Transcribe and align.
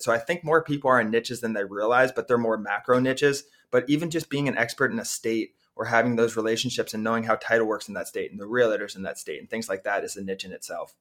So 0.00 0.10
I 0.10 0.18
think 0.18 0.42
more 0.42 0.64
people 0.64 0.90
are 0.90 0.98
in 0.98 1.10
niches 1.10 1.42
than 1.42 1.52
they 1.52 1.62
realize, 1.62 2.10
but 2.10 2.26
they're 2.26 2.38
more 2.38 2.56
macro 2.56 2.98
niches. 3.00 3.44
But 3.70 3.84
even 3.86 4.08
just 4.08 4.30
being 4.30 4.48
an 4.48 4.56
expert 4.56 4.90
in 4.90 4.98
a 4.98 5.04
state 5.04 5.54
or 5.76 5.84
having 5.84 6.16
those 6.16 6.36
relationships 6.36 6.94
and 6.94 7.04
knowing 7.04 7.24
how 7.24 7.36
title 7.36 7.66
works 7.66 7.86
in 7.86 7.92
that 7.94 8.08
state 8.08 8.30
and 8.30 8.40
the 8.40 8.46
realtors 8.46 8.96
in 8.96 9.02
that 9.02 9.18
state 9.18 9.40
and 9.40 9.50
things 9.50 9.68
like 9.68 9.84
that 9.84 10.02
is 10.02 10.16
a 10.16 10.24
niche 10.24 10.46
in 10.46 10.52
itself. 10.52 10.94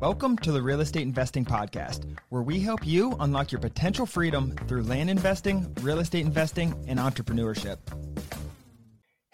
Welcome 0.00 0.36
to 0.38 0.52
the 0.52 0.60
Real 0.60 0.82
Estate 0.82 1.04
Investing 1.04 1.46
Podcast, 1.46 2.14
where 2.28 2.42
we 2.42 2.60
help 2.60 2.86
you 2.86 3.16
unlock 3.20 3.50
your 3.50 3.60
potential 3.62 4.04
freedom 4.04 4.54
through 4.68 4.82
land 4.82 5.08
investing, 5.08 5.74
real 5.80 6.00
estate 6.00 6.26
investing, 6.26 6.74
and 6.86 6.98
entrepreneurship. 6.98 7.78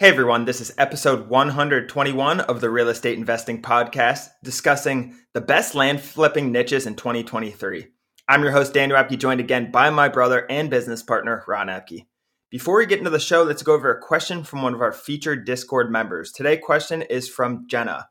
Hey 0.00 0.08
everyone, 0.08 0.46
this 0.46 0.62
is 0.62 0.72
episode 0.78 1.28
121 1.28 2.40
of 2.40 2.62
the 2.62 2.70
Real 2.70 2.88
Estate 2.88 3.18
Investing 3.18 3.60
Podcast, 3.60 4.30
discussing 4.42 5.14
the 5.34 5.42
best 5.42 5.74
land 5.74 6.00
flipping 6.00 6.50
niches 6.50 6.86
in 6.86 6.94
2023. 6.94 7.86
I'm 8.26 8.42
your 8.42 8.52
host, 8.52 8.72
Daniel 8.72 8.98
Apke, 8.98 9.18
joined 9.18 9.40
again 9.40 9.70
by 9.70 9.90
my 9.90 10.08
brother 10.08 10.46
and 10.48 10.70
business 10.70 11.02
partner, 11.02 11.44
Ron 11.46 11.66
Apke. 11.66 12.06
Before 12.48 12.78
we 12.78 12.86
get 12.86 12.96
into 12.96 13.10
the 13.10 13.20
show, 13.20 13.42
let's 13.42 13.62
go 13.62 13.74
over 13.74 13.92
a 13.92 14.00
question 14.00 14.42
from 14.42 14.62
one 14.62 14.72
of 14.72 14.80
our 14.80 14.90
featured 14.90 15.44
Discord 15.44 15.92
members. 15.92 16.32
Today's 16.32 16.64
question 16.64 17.02
is 17.02 17.28
from 17.28 17.66
Jenna. 17.68 18.08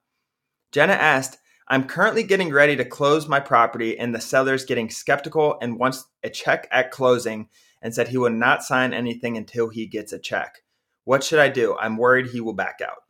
Jenna 0.71 0.93
asked, 0.93 1.39
I'm 1.69 1.87
currently 1.87 2.21
getting 2.21 2.53
ready 2.53 2.75
to 2.75 2.85
close 2.85 3.27
my 3.27 3.39
property, 3.39 3.97
and 3.97 4.13
the 4.13 4.21
seller's 4.21 4.63
getting 4.63 4.91
skeptical 4.91 5.57
and 5.59 5.79
wants 5.79 6.05
a 6.23 6.29
check 6.29 6.67
at 6.71 6.91
closing 6.91 7.49
and 7.81 7.95
said 7.95 8.09
he 8.09 8.17
will 8.19 8.29
not 8.29 8.61
sign 8.61 8.93
anything 8.93 9.35
until 9.37 9.69
he 9.69 9.87
gets 9.87 10.13
a 10.13 10.19
check. 10.19 10.59
What 11.09 11.23
should 11.23 11.39
I 11.39 11.49
do? 11.49 11.75
I'm 11.79 11.97
worried 11.97 12.27
he 12.27 12.39
will 12.39 12.53
back 12.53 12.81
out. 12.87 13.01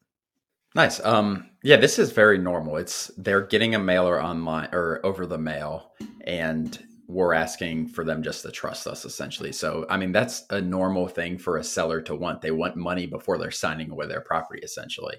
Nice. 0.73 1.03
Um, 1.03 1.49
yeah, 1.63 1.75
this 1.75 1.99
is 1.99 2.13
very 2.13 2.37
normal. 2.37 2.77
It's 2.77 3.11
they're 3.17 3.45
getting 3.45 3.75
a 3.75 3.79
mailer 3.79 4.23
online 4.23 4.69
or 4.71 5.05
over 5.05 5.25
the 5.25 5.37
mail, 5.37 5.91
and 6.21 6.81
we're 7.09 7.33
asking 7.33 7.89
for 7.89 8.05
them 8.05 8.23
just 8.23 8.43
to 8.43 8.51
trust 8.51 8.87
us 8.87 9.03
essentially. 9.03 9.51
So, 9.51 9.85
I 9.89 9.97
mean, 9.97 10.13
that's 10.13 10.45
a 10.49 10.61
normal 10.61 11.09
thing 11.09 11.37
for 11.37 11.57
a 11.57 11.63
seller 11.65 11.99
to 12.03 12.15
want. 12.15 12.39
They 12.39 12.51
want 12.51 12.77
money 12.77 13.05
before 13.05 13.37
they're 13.37 13.51
signing 13.51 13.91
away 13.91 14.07
their 14.07 14.21
property 14.21 14.61
essentially. 14.63 15.17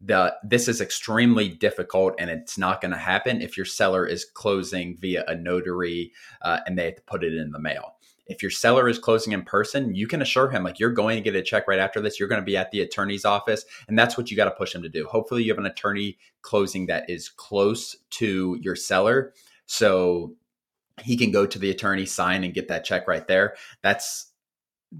The, 0.00 0.32
this 0.44 0.68
is 0.68 0.80
extremely 0.80 1.48
difficult 1.48 2.14
and 2.20 2.30
it's 2.30 2.56
not 2.56 2.80
going 2.80 2.92
to 2.92 2.98
happen 2.98 3.42
if 3.42 3.56
your 3.56 3.66
seller 3.66 4.06
is 4.06 4.24
closing 4.24 4.96
via 5.00 5.24
a 5.26 5.34
notary 5.34 6.12
uh, 6.42 6.60
and 6.66 6.78
they 6.78 6.84
have 6.84 6.96
to 6.96 7.02
put 7.02 7.24
it 7.24 7.34
in 7.34 7.50
the 7.50 7.58
mail. 7.58 7.96
If 8.26 8.42
your 8.42 8.50
seller 8.50 8.88
is 8.88 8.98
closing 8.98 9.32
in 9.32 9.42
person, 9.42 9.94
you 9.94 10.06
can 10.06 10.22
assure 10.22 10.48
him 10.48 10.62
like 10.62 10.78
you're 10.78 10.90
going 10.90 11.16
to 11.16 11.22
get 11.22 11.34
a 11.34 11.42
check 11.42 11.66
right 11.66 11.78
after 11.78 12.00
this. 12.00 12.18
You're 12.18 12.28
going 12.28 12.40
to 12.40 12.46
be 12.46 12.56
at 12.56 12.70
the 12.70 12.80
attorney's 12.80 13.24
office, 13.24 13.64
and 13.88 13.98
that's 13.98 14.16
what 14.16 14.30
you 14.30 14.36
got 14.36 14.44
to 14.44 14.52
push 14.52 14.74
him 14.74 14.82
to 14.82 14.88
do. 14.88 15.06
Hopefully, 15.06 15.42
you 15.42 15.50
have 15.50 15.58
an 15.58 15.66
attorney 15.66 16.18
closing 16.42 16.86
that 16.86 17.10
is 17.10 17.28
close 17.28 17.96
to 18.10 18.58
your 18.60 18.76
seller, 18.76 19.32
so 19.66 20.34
he 21.02 21.16
can 21.16 21.30
go 21.30 21.46
to 21.46 21.58
the 21.58 21.70
attorney, 21.70 22.06
sign, 22.06 22.44
and 22.44 22.54
get 22.54 22.68
that 22.68 22.84
check 22.84 23.08
right 23.08 23.26
there. 23.26 23.56
That's 23.82 24.32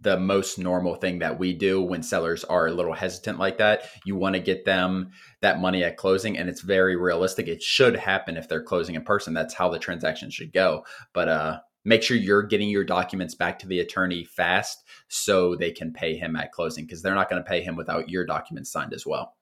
the 0.00 0.18
most 0.18 0.58
normal 0.58 0.94
thing 0.94 1.18
that 1.18 1.38
we 1.38 1.52
do 1.52 1.82
when 1.82 2.02
sellers 2.02 2.44
are 2.44 2.66
a 2.66 2.72
little 2.72 2.94
hesitant 2.94 3.38
like 3.38 3.58
that. 3.58 3.90
You 4.06 4.16
want 4.16 4.34
to 4.34 4.40
get 4.40 4.64
them 4.64 5.10
that 5.42 5.60
money 5.60 5.84
at 5.84 5.98
closing, 5.98 6.38
and 6.38 6.48
it's 6.48 6.62
very 6.62 6.96
realistic. 6.96 7.46
It 7.46 7.62
should 7.62 7.96
happen 7.96 8.36
if 8.36 8.48
they're 8.48 8.62
closing 8.62 8.94
in 8.94 9.04
person. 9.04 9.34
That's 9.34 9.54
how 9.54 9.68
the 9.68 9.78
transaction 9.78 10.30
should 10.30 10.52
go. 10.52 10.84
But 11.12 11.28
uh, 11.28 11.60
make 11.84 12.02
sure 12.02 12.16
you're 12.16 12.42
getting 12.42 12.68
your 12.68 12.84
documents 12.84 13.34
back 13.34 13.58
to 13.58 13.66
the 13.66 13.80
attorney 13.80 14.24
fast 14.24 14.84
so 15.08 15.56
they 15.56 15.70
can 15.70 15.92
pay 15.92 16.16
him 16.16 16.36
at 16.36 16.52
closing 16.52 16.84
because 16.84 17.02
they're 17.02 17.14
not 17.14 17.28
going 17.28 17.42
to 17.42 17.48
pay 17.48 17.62
him 17.62 17.76
without 17.76 18.08
your 18.08 18.24
documents 18.24 18.70
signed 18.70 18.94
as 18.94 19.06
well. 19.06 19.34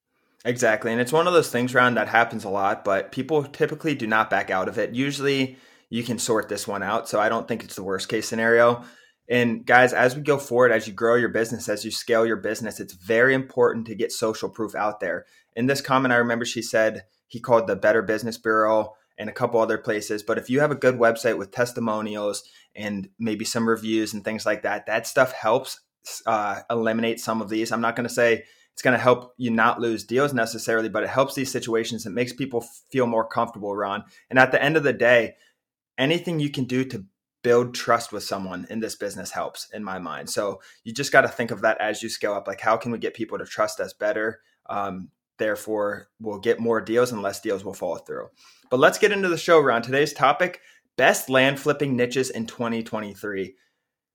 Exactly. 0.45 0.91
And 0.91 1.01
it's 1.01 1.13
one 1.13 1.27
of 1.27 1.35
those 1.35 1.51
things 1.51 1.75
around 1.75 1.95
that 1.95 2.09
happens 2.09 2.45
a 2.45 2.49
lot, 2.49 2.85
but 2.85 3.13
people 3.13 3.43
typically 3.45 3.95
do 3.95 4.07
not 4.07 4.31
back 4.31 4.51
out 4.51 4.69
of 4.69 4.79
it. 4.79 4.95
Usually 4.95 5.59
you 5.91 6.03
can 6.03 6.19
sort 6.19 6.49
this 6.49 6.67
one 6.67 6.83
out. 6.83 7.09
So 7.09 7.21
I 7.21 7.29
don't 7.29 7.47
think 7.47 7.63
it's 7.63 7.77
the 7.77 7.83
worst 7.83 8.09
case 8.09 8.27
scenario. 8.27 8.85
And 9.29 9.67
guys, 9.67 9.93
as 9.93 10.17
we 10.17 10.23
go 10.23 10.39
forward, 10.39 10.73
as 10.73 10.89
you 10.89 10.95
grow 10.95 11.15
your 11.15 11.29
business, 11.29 11.69
as 11.69 11.85
you 11.85 11.91
scale 11.91 12.27
your 12.27 12.37
business, 12.37 12.81
it's 12.81 12.95
very 12.95 13.35
important 13.35 13.87
to 13.87 13.95
get 13.95 14.13
social 14.13 14.49
proof 14.49 14.75
out 14.75 15.01
there. 15.01 15.27
In 15.55 15.67
this 15.67 15.81
comment, 15.81 16.13
I 16.13 16.17
remember 16.17 16.45
she 16.45 16.63
said 16.63 17.05
he 17.29 17.39
called 17.39 17.67
the 17.67 17.77
Better 17.77 18.03
Business 18.03 18.39
Bureau 18.39 18.95
and 19.21 19.29
a 19.29 19.35
couple 19.35 19.61
other 19.61 19.79
places. 19.79 20.23
But 20.23 20.39
if 20.39 20.49
you 20.49 20.61
have 20.61 20.71
a 20.71 20.75
good 20.75 20.99
website 20.99 21.37
with 21.37 21.53
testimonials 21.53 22.43
and 22.75 23.09
maybe 23.19 23.45
some 23.45 23.69
reviews 23.69 24.15
and 24.15 24.25
things 24.25 24.47
like 24.47 24.63
that, 24.63 24.87
that 24.87 25.07
stuff 25.07 25.33
helps 25.33 25.79
uh, 26.27 26.61
eliminate 26.71 27.21
some 27.21 27.43
of 27.43 27.51
these. 27.51 27.71
I'm 27.71 27.83
not 27.83 27.97
going 27.97 28.09
to 28.09 28.15
say 28.15 28.45
it's 28.73 28.83
going 28.83 28.97
to 28.97 29.03
help 29.03 29.35
you 29.37 29.51
not 29.51 29.79
lose 29.79 30.05
deals 30.05 30.33
necessarily, 30.33 30.89
but 30.89 31.03
it 31.03 31.11
helps 31.11 31.35
these 31.35 31.53
situations. 31.53 32.07
It 32.07 32.11
makes 32.11 32.33
people 32.33 32.65
feel 32.91 33.07
more 33.07 33.29
comfortable 33.29 33.71
around. 33.71 34.05
And 34.31 34.39
at 34.39 34.53
the 34.53 34.63
end 34.63 34.79
of 34.79 34.85
the 34.85 34.95
day, 34.95 35.35
anything 35.99 36.41
you 36.41 36.51
can 36.51 36.65
do 36.65 36.85
to 36.87 37.05
build 37.43 37.75
trust 37.75 38.13
with 38.13 38.23
someone 38.23 38.67
in 38.71 38.81
this 38.81 38.97
business 38.97 39.33
helps 39.33 39.69
in 39.71 39.85
my 39.85 39.99
mind. 39.99 40.31
So 40.31 40.63
you 40.83 40.95
just 40.95 41.13
got 41.13 41.23
to 41.23 41.29
think 41.29 41.51
of 41.51 41.61
that 41.61 41.79
as 41.79 42.03
you 42.03 42.09
scale 42.09 42.33
up. 42.33 42.49
Like, 42.49 42.61
how 42.63 42.79
can 42.79 42.91
we 42.91 42.99
get 42.99 43.13
people 43.13 43.37
to 43.37 43.45
trust 43.45 43.81
us 43.81 43.93
better? 43.93 44.41
Um, 44.65 45.11
therefore, 45.41 46.09
we'll 46.21 46.39
get 46.39 46.61
more 46.61 46.81
deals 46.81 47.11
and 47.11 47.21
less 47.21 47.41
deals 47.41 47.65
will 47.65 47.75
fall 47.75 47.97
through. 47.97 48.29
But 48.71 48.79
let's 48.79 48.99
get 48.99 49.11
into 49.11 49.29
the 49.29 49.37
show, 49.37 49.59
Ron. 49.59 49.83
Today's 49.83 50.13
topic 50.13 50.61
best 50.97 51.29
land 51.29 51.59
flipping 51.59 51.97
niches 51.97 52.31
in 52.31 52.47
2023. 52.47 53.55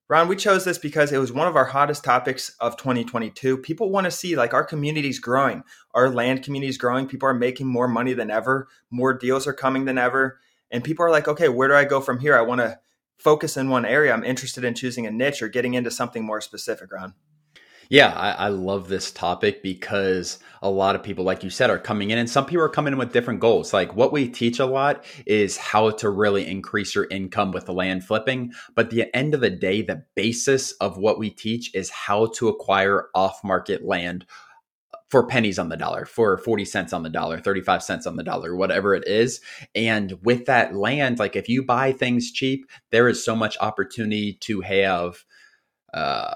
Ron, 0.07 0.27
we 0.27 0.35
chose 0.35 0.63
this 0.63 0.77
because 0.77 1.11
it 1.11 1.17
was 1.17 1.31
one 1.33 1.47
of 1.47 1.55
our 1.55 1.65
hottest 1.65 2.03
topics 2.03 2.55
of 2.59 2.77
2022. 2.77 3.57
People 3.57 3.89
want 3.89 4.05
to 4.05 4.11
see 4.11 4.35
like 4.35 4.53
our 4.53 4.63
community's 4.63 5.19
growing, 5.19 5.63
our 5.93 6.09
land 6.09 6.43
community 6.43 6.69
is 6.69 6.77
growing. 6.77 7.07
People 7.07 7.27
are 7.27 7.33
making 7.33 7.67
more 7.67 7.87
money 7.87 8.13
than 8.13 8.31
ever, 8.31 8.67
more 8.91 9.13
deals 9.13 9.47
are 9.47 9.53
coming 9.53 9.85
than 9.85 9.97
ever 9.97 10.39
and 10.71 10.83
people 10.83 11.05
are 11.05 11.11
like, 11.11 11.27
okay, 11.27 11.49
where 11.49 11.67
do 11.67 11.73
I 11.73 11.85
go 11.85 12.01
from 12.01 12.19
here? 12.19 12.37
I 12.37 12.41
want 12.41 12.61
to 12.61 12.79
focus 13.17 13.57
in 13.57 13.69
one 13.69 13.85
area. 13.85 14.13
I'm 14.13 14.23
interested 14.23 14.63
in 14.63 14.73
choosing 14.73 15.05
a 15.05 15.11
niche 15.11 15.41
or 15.41 15.47
getting 15.47 15.73
into 15.73 15.91
something 15.91 16.23
more 16.23 16.41
specific, 16.41 16.91
Ron. 16.91 17.13
Yeah, 17.90 18.12
I, 18.13 18.31
I, 18.31 18.47
love 18.47 18.88
this 18.88 19.12
topic 19.12 19.62
because 19.62 20.40
a 20.62 20.69
lot 20.69 20.96
of 20.96 21.03
people, 21.03 21.23
like 21.23 21.44
you 21.44 21.50
said, 21.50 21.69
are 21.69 21.78
coming 21.78 22.09
in, 22.09 22.18
and 22.18 22.29
some 22.29 22.46
people 22.46 22.63
are 22.63 22.69
coming 22.69 22.94
in 22.94 23.00
with 23.00 23.13
different 23.13 23.40
goals. 23.40 23.73
Like 23.73 23.96
what 23.96 24.12
we 24.12 24.28
teach 24.28 24.59
a 24.59 24.66
lot 24.66 25.06
is 25.28 25.57
how 25.57 25.91
to 25.91 26.09
really 26.09 26.47
increase 26.47 26.96
your 26.96 27.06
income 27.12 27.51
with 27.51 27.66
the 27.66 27.73
land 27.73 28.03
flipping. 28.03 28.53
But 28.73 28.90
the 28.90 29.16
end 29.16 29.35
of 29.35 29.41
the 29.41 29.51
day, 29.51 29.81
the 29.81 30.03
basis 30.16 30.72
of 30.73 30.97
what 30.97 31.19
we 31.19 31.29
teach 31.29 31.73
is 31.75 31.90
how 31.91 32.28
to 32.38 32.47
acquire 32.47 33.09
off 33.13 33.44
market 33.44 33.85
land 33.85 34.25
for 35.09 35.28
pennies 35.28 35.59
on 35.59 35.69
the 35.69 35.78
dollar, 35.78 36.06
for 36.06 36.38
40 36.40 36.66
cents 36.66 36.91
on 36.91 37.03
the 37.03 37.09
dollar, 37.09 37.40
35 37.40 37.84
cents 37.84 38.07
on 38.07 38.16
the 38.16 38.23
dollar, 38.23 38.56
whatever 38.56 38.96
it 38.96 39.07
is. 39.07 39.40
And 39.75 40.17
with 40.23 40.46
that 40.46 40.75
land, 40.75 41.19
like 41.19 41.35
if 41.35 41.47
you 41.47 41.63
buy 41.63 41.91
things 41.91 42.31
cheap, 42.31 42.66
there 42.91 43.07
is 43.07 43.23
so 43.23 43.35
much 43.35 43.56
opportunity 43.62 44.34
to 44.41 44.62
have 44.62 45.23
uh, 45.94 46.34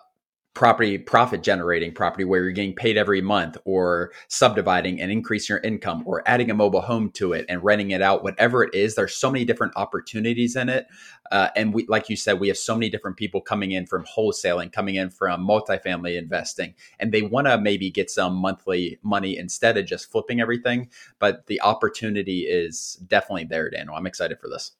property 0.59 0.97
profit 0.97 1.41
generating 1.41 1.93
property 1.93 2.25
where 2.25 2.43
you're 2.43 2.51
getting 2.51 2.75
paid 2.75 2.97
every 2.97 3.21
month 3.21 3.55
or 3.63 4.11
subdividing 4.27 4.99
and 4.99 5.09
increasing 5.09 5.53
your 5.53 5.63
income 5.63 6.03
or 6.05 6.21
adding 6.25 6.51
a 6.51 6.53
mobile 6.53 6.81
home 6.81 7.09
to 7.09 7.31
it 7.31 7.45
and 7.47 7.63
renting 7.63 7.91
it 7.91 8.01
out 8.01 8.25
whatever 8.25 8.61
it 8.61 8.75
is 8.75 8.93
there's 8.93 9.15
so 9.15 9.31
many 9.31 9.45
different 9.45 9.71
opportunities 9.77 10.57
in 10.57 10.67
it. 10.67 10.85
Uh, 11.31 11.47
and 11.55 11.73
we 11.73 11.85
like 11.87 12.09
you 12.09 12.17
said 12.17 12.41
we 12.41 12.49
have 12.49 12.57
so 12.57 12.75
many 12.75 12.89
different 12.89 13.15
people 13.15 13.39
coming 13.39 13.71
in 13.71 13.85
from 13.85 14.03
wholesaling 14.03 14.69
coming 14.69 14.95
in 14.95 15.09
from 15.09 15.47
multifamily 15.47 16.17
investing 16.17 16.73
and 16.99 17.13
they 17.13 17.21
want 17.21 17.47
to 17.47 17.57
maybe 17.57 17.89
get 17.89 18.09
some 18.09 18.35
monthly 18.35 18.99
money 19.01 19.37
instead 19.37 19.77
of 19.77 19.85
just 19.85 20.11
flipping 20.11 20.41
everything 20.41 20.89
but 21.19 21.47
the 21.47 21.61
opportunity 21.61 22.39
is 22.41 22.95
definitely 23.07 23.45
there 23.45 23.69
daniel. 23.69 23.95
I'm 23.95 24.05
excited 24.05 24.37
for 24.41 24.49
this 24.49 24.73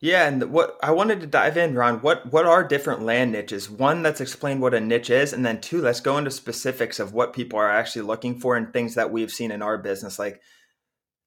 yeah, 0.00 0.26
and 0.26 0.50
what 0.50 0.78
I 0.82 0.92
wanted 0.92 1.20
to 1.20 1.26
dive 1.26 1.58
in, 1.58 1.74
Ron, 1.74 2.00
what 2.00 2.32
what 2.32 2.46
are 2.46 2.64
different 2.64 3.02
land 3.02 3.32
niches? 3.32 3.68
One, 3.68 4.02
let's 4.02 4.20
explain 4.20 4.58
what 4.58 4.72
a 4.72 4.80
niche 4.80 5.10
is, 5.10 5.34
and 5.34 5.44
then 5.44 5.60
two, 5.60 5.82
let's 5.82 6.00
go 6.00 6.16
into 6.16 6.30
specifics 6.30 6.98
of 6.98 7.12
what 7.12 7.34
people 7.34 7.58
are 7.58 7.70
actually 7.70 8.02
looking 8.02 8.40
for 8.40 8.56
and 8.56 8.72
things 8.72 8.94
that 8.94 9.12
we've 9.12 9.30
seen 9.30 9.50
in 9.50 9.60
our 9.60 9.76
business. 9.76 10.18
Like 10.18 10.40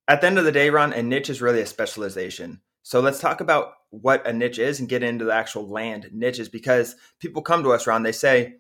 at 0.08 0.22
the 0.22 0.28
end 0.28 0.40
of 0.40 0.46
the 0.46 0.52
day, 0.52 0.72
Ron, 0.72 0.92
a 0.92 1.04
niche 1.04 1.30
is 1.30 1.42
really 1.42 1.62
a 1.62 1.68
specialization. 1.68 2.62
So 2.82 3.00
let's 3.00 3.20
talk 3.20 3.42
about 3.42 3.74
what 3.92 4.26
a 4.28 4.34
niche 4.34 4.58
is 4.60 4.80
and 4.80 4.90
get 4.90 5.04
into 5.04 5.26
the 5.26 5.34
actual 5.34 5.70
land 5.70 6.10
niches 6.12 6.50
because 6.50 6.96
people 7.20 7.44
come 7.44 7.62
to 7.64 7.74
us, 7.74 7.86
Ron, 7.86 8.02
they 8.02 8.12
say, 8.12 8.56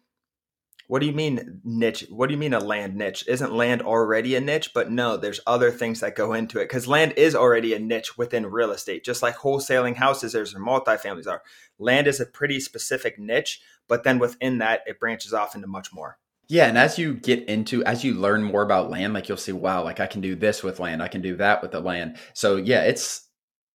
what 0.88 1.00
do 1.00 1.06
you 1.06 1.13
mean 1.13 1.62
niche? 1.63 2.06
What 2.09 2.27
do 2.27 2.33
you 2.33 2.39
mean 2.39 2.53
a 2.53 2.59
land 2.59 2.95
niche? 2.95 3.25
Isn't 3.27 3.53
land 3.53 3.81
already 3.81 4.35
a 4.35 4.41
niche? 4.41 4.71
But 4.74 4.91
no, 4.91 5.18
there's 5.18 5.39
other 5.47 5.71
things 5.71 6.00
that 6.01 6.15
go 6.15 6.33
into 6.33 6.59
it 6.59 6.65
because 6.65 6.88
land 6.88 7.13
is 7.18 7.35
already 7.35 7.74
a 7.74 7.80
niche 7.80 8.18
within 8.18 8.45
real 8.45 8.71
estate, 8.71 9.03
just 9.03 9.21
like 9.24 9.38
wholesaling 9.38 9.95
houses 9.95 10.33
there's 10.33 10.53
multifamilies 10.53 11.27
are. 11.27 11.44
Land 11.80 12.07
is 12.07 12.19
a 12.19 12.25
pretty 12.25 12.59
specific 12.59 13.18
niche, 13.18 13.62
but 13.88 14.03
then 14.03 14.19
within 14.19 14.59
that, 14.59 14.81
it 14.85 15.00
branches 15.00 15.33
off 15.33 15.56
into 15.56 15.68
much 15.68 15.94
more. 15.94 16.18
Yeah, 16.50 16.68
and 16.68 16.77
as 16.77 17.00
you 17.00 17.13
get 17.13 17.47
into 17.47 17.83
as 17.86 18.03
you 18.03 18.13
learn 18.15 18.44
more 18.44 18.62
about 18.62 18.89
land, 18.89 19.13
like 19.13 19.29
you'll 19.29 19.38
see, 19.38 19.53
wow, 19.53 19.83
like 19.83 20.00
I 20.00 20.07
can 20.07 20.21
do 20.21 20.36
this 20.36 20.62
with 20.62 20.79
land, 20.79 21.01
I 21.01 21.07
can 21.07 21.21
do 21.21 21.38
that 21.38 21.62
with 21.62 21.71
the 21.71 21.79
land. 21.79 22.18
So 22.33 22.57
yeah, 22.57 22.83
it's 22.83 23.23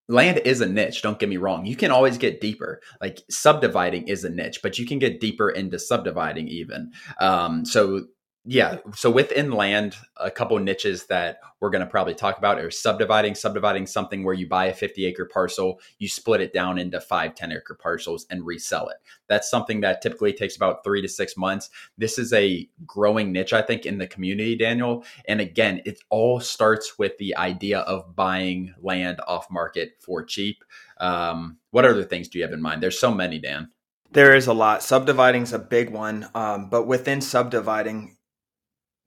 land 0.08 0.38
is 0.44 0.60
a 0.60 0.66
niche 0.66 1.02
don't 1.02 1.18
get 1.18 1.28
me 1.28 1.36
wrong. 1.36 1.66
You 1.66 1.76
can 1.76 1.90
always 1.90 2.18
get 2.18 2.40
deeper. 2.40 2.80
Like 3.00 3.22
subdividing 3.30 4.08
is 4.08 4.24
a 4.24 4.30
niche 4.30 4.60
but 4.62 4.78
you 4.78 4.86
can 4.86 4.98
get 4.98 5.20
deeper 5.20 5.50
into 5.50 5.78
subdividing 5.78 6.48
even. 6.48 6.92
Um, 7.20 7.64
so 7.64 8.06
yeah. 8.44 8.78
So 8.94 9.10
within 9.10 9.50
land, 9.50 9.96
a 10.16 10.30
couple 10.30 10.58
niches 10.58 11.06
that 11.06 11.40
we're 11.60 11.70
going 11.70 11.84
to 11.84 11.90
probably 11.90 12.14
talk 12.14 12.38
about 12.38 12.58
are 12.58 12.70
subdividing, 12.70 13.34
subdividing 13.34 13.86
something 13.86 14.22
where 14.24 14.34
you 14.34 14.48
buy 14.48 14.66
a 14.66 14.74
50 14.74 15.04
acre 15.04 15.26
parcel, 15.26 15.80
you 15.98 16.08
split 16.08 16.40
it 16.40 16.52
down 16.52 16.78
into 16.78 17.00
five, 17.00 17.34
10 17.34 17.52
acre 17.52 17.74
parcels 17.74 18.26
and 18.30 18.46
resell 18.46 18.88
it. 18.88 18.96
That's 19.28 19.50
something 19.50 19.80
that 19.80 20.00
typically 20.00 20.32
takes 20.32 20.56
about 20.56 20.82
three 20.84 21.02
to 21.02 21.08
six 21.08 21.36
months. 21.36 21.68
This 21.98 22.18
is 22.18 22.32
a 22.32 22.68
growing 22.86 23.32
niche, 23.32 23.52
I 23.52 23.62
think, 23.62 23.84
in 23.84 23.98
the 23.98 24.06
community, 24.06 24.56
Daniel. 24.56 25.04
And 25.26 25.40
again, 25.40 25.82
it 25.84 26.00
all 26.08 26.40
starts 26.40 26.98
with 26.98 27.18
the 27.18 27.36
idea 27.36 27.80
of 27.80 28.14
buying 28.14 28.74
land 28.80 29.20
off 29.26 29.50
market 29.50 29.96
for 30.00 30.22
cheap. 30.24 30.64
Um, 30.98 31.58
what 31.70 31.84
other 31.84 32.04
things 32.04 32.28
do 32.28 32.38
you 32.38 32.44
have 32.44 32.54
in 32.54 32.62
mind? 32.62 32.82
There's 32.82 32.98
so 32.98 33.12
many, 33.12 33.38
Dan. 33.38 33.68
There 34.10 34.34
is 34.34 34.46
a 34.46 34.54
lot. 34.54 34.82
Subdividing 34.82 35.42
is 35.42 35.52
a 35.52 35.58
big 35.58 35.90
one, 35.90 36.28
um, 36.34 36.70
but 36.70 36.86
within 36.86 37.20
subdividing, 37.20 38.16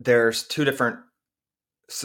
there's 0.03 0.43
two 0.43 0.65
different 0.65 0.97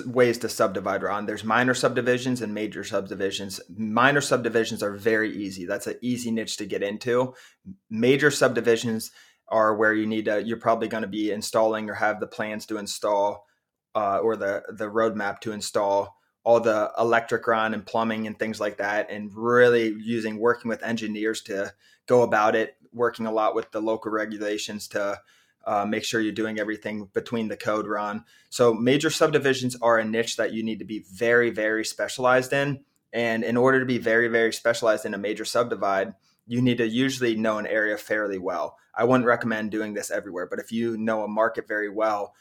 ways 0.05 0.39
to 0.39 0.49
subdivide 0.49 1.03
Ron. 1.03 1.27
There's 1.27 1.45
minor 1.45 1.75
subdivisions 1.75 2.43
and 2.43 2.53
major 2.53 2.85
subdivisions. 2.85 3.61
Minor 3.75 4.21
subdivisions 4.21 4.83
are 4.83 4.97
very 4.97 5.35
easy. 5.35 5.65
That's 5.65 5.87
an 5.87 5.97
easy 6.03 6.31
niche 6.31 6.57
to 6.59 6.67
get 6.67 6.83
into. 6.83 7.35
Major 7.89 8.31
subdivisions 8.31 9.13
are 9.49 9.77
where 9.77 9.95
you 9.95 10.07
need 10.07 10.25
to. 10.27 10.43
You're 10.43 10.59
probably 10.59 10.89
going 10.89 11.03
to 11.03 11.09
be 11.09 11.31
installing 11.31 11.89
or 11.89 11.95
have 11.95 12.21
the 12.21 12.27
plans 12.27 12.67
to 12.67 12.79
install, 12.79 13.47
uh, 13.95 14.19
or 14.19 14.37
the 14.37 14.63
the 14.69 14.87
roadmap 14.87 15.41
to 15.41 15.53
install 15.53 16.17
all 16.43 16.61
the 16.61 16.93
electric 16.99 17.47
run 17.47 17.75
and 17.75 17.87
plumbing 17.87 18.27
and 18.27 18.39
things 18.39 18.61
like 18.61 18.79
that, 18.79 19.11
and 19.11 19.31
really 19.35 19.95
using 20.01 20.39
working 20.39 20.69
with 20.69 20.83
engineers 20.83 21.43
to 21.43 21.73
go 22.07 22.23
about 22.23 22.57
it. 22.57 22.75
Working 22.93 23.27
a 23.27 23.33
lot 23.33 23.55
with 23.55 23.71
the 23.71 23.81
local 23.81 24.11
regulations 24.11 24.89
to 24.89 25.21
uh, 25.67 25.85
make 25.85 26.05
sure 26.05 26.21
you're 26.21 26.33
doing 26.33 26.59
everything 26.59 27.09
between 27.13 27.49
the 27.49 27.57
code 27.57 27.87
Ron. 27.87 28.25
So 28.51 28.73
major 28.73 29.11
subdivisions 29.11 29.77
are 29.83 29.99
a 29.99 30.05
niche 30.05 30.37
that 30.37 30.53
you 30.53 30.63
need 30.63 30.79
to 30.79 30.85
be 30.85 31.05
very, 31.13 31.51
very 31.51 31.85
specialized 31.85 32.53
in. 32.53 32.85
And 33.13 33.43
in 33.43 33.57
order 33.57 33.81
to 33.81 33.87
be 33.87 33.99
very, 33.99 34.29
very 34.29 34.53
specialized 34.53 35.05
in 35.05 35.15
a 35.15 35.19
major 35.19 35.45
subdivide, 35.45 36.15
you 36.47 36.63
need 36.63 36.79
to 36.79 36.87
usually 36.87 37.35
know 37.35 37.59
an 37.59 37.67
area 37.67 37.97
fairly 37.97 38.39
well. 38.39 38.77
I 38.95 39.05
wouldn't 39.05 39.27
recommend 39.27 39.73
doing 39.73 39.95
this 39.95 40.11
everywhere, 40.11 40.47
but 40.47 40.61
if 40.61 40.71
you 40.71 40.97
know 40.97 41.25
a 41.25 41.29
market 41.29 41.67
very 41.67 41.91
well, 41.91 42.33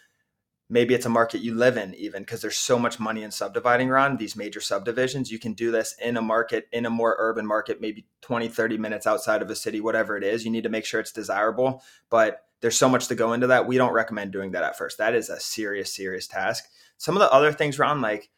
maybe 0.69 0.93
it's 0.93 1.05
a 1.05 1.09
market 1.09 1.41
you 1.41 1.53
live 1.53 1.77
in 1.77 1.93
even 1.95 2.23
because 2.23 2.41
there's 2.41 2.57
so 2.57 2.79
much 2.79 2.99
money 2.99 3.23
in 3.23 3.31
subdividing 3.31 3.89
around 3.89 4.17
these 4.17 4.35
major 4.35 4.59
subdivisions 4.59 5.31
you 5.31 5.37
can 5.37 5.53
do 5.53 5.71
this 5.71 5.95
in 6.01 6.17
a 6.17 6.21
market 6.21 6.67
in 6.71 6.85
a 6.85 6.89
more 6.89 7.15
urban 7.19 7.45
market 7.45 7.79
maybe 7.79 8.05
20 8.21 8.47
30 8.47 8.77
minutes 8.77 9.05
outside 9.05 9.41
of 9.41 9.49
a 9.49 9.55
city 9.55 9.79
whatever 9.79 10.17
it 10.17 10.23
is 10.23 10.43
you 10.43 10.51
need 10.51 10.63
to 10.63 10.69
make 10.69 10.85
sure 10.85 10.99
it's 10.99 11.11
desirable 11.11 11.83
but 12.09 12.45
there's 12.65 12.79
so 12.79 12.89
much 12.89 13.09
to 13.09 13.13
go 13.13 13.33
into 13.33 13.45
that. 13.45 13.67
We 13.67 13.77
don't 13.77 13.93
recommend 13.93 14.31
doing 14.31 14.53
that 14.53 14.63
at 14.63 14.75
first. 14.75 14.97
That 14.97 15.13
is 15.13 15.29
a 15.29 15.39
serious, 15.39 15.95
serious 15.95 16.25
task. 16.25 16.63
Some 16.97 17.15
of 17.15 17.19
the 17.19 17.31
other 17.31 17.53
things 17.53 17.77
around 17.77 18.01
like 18.01 18.31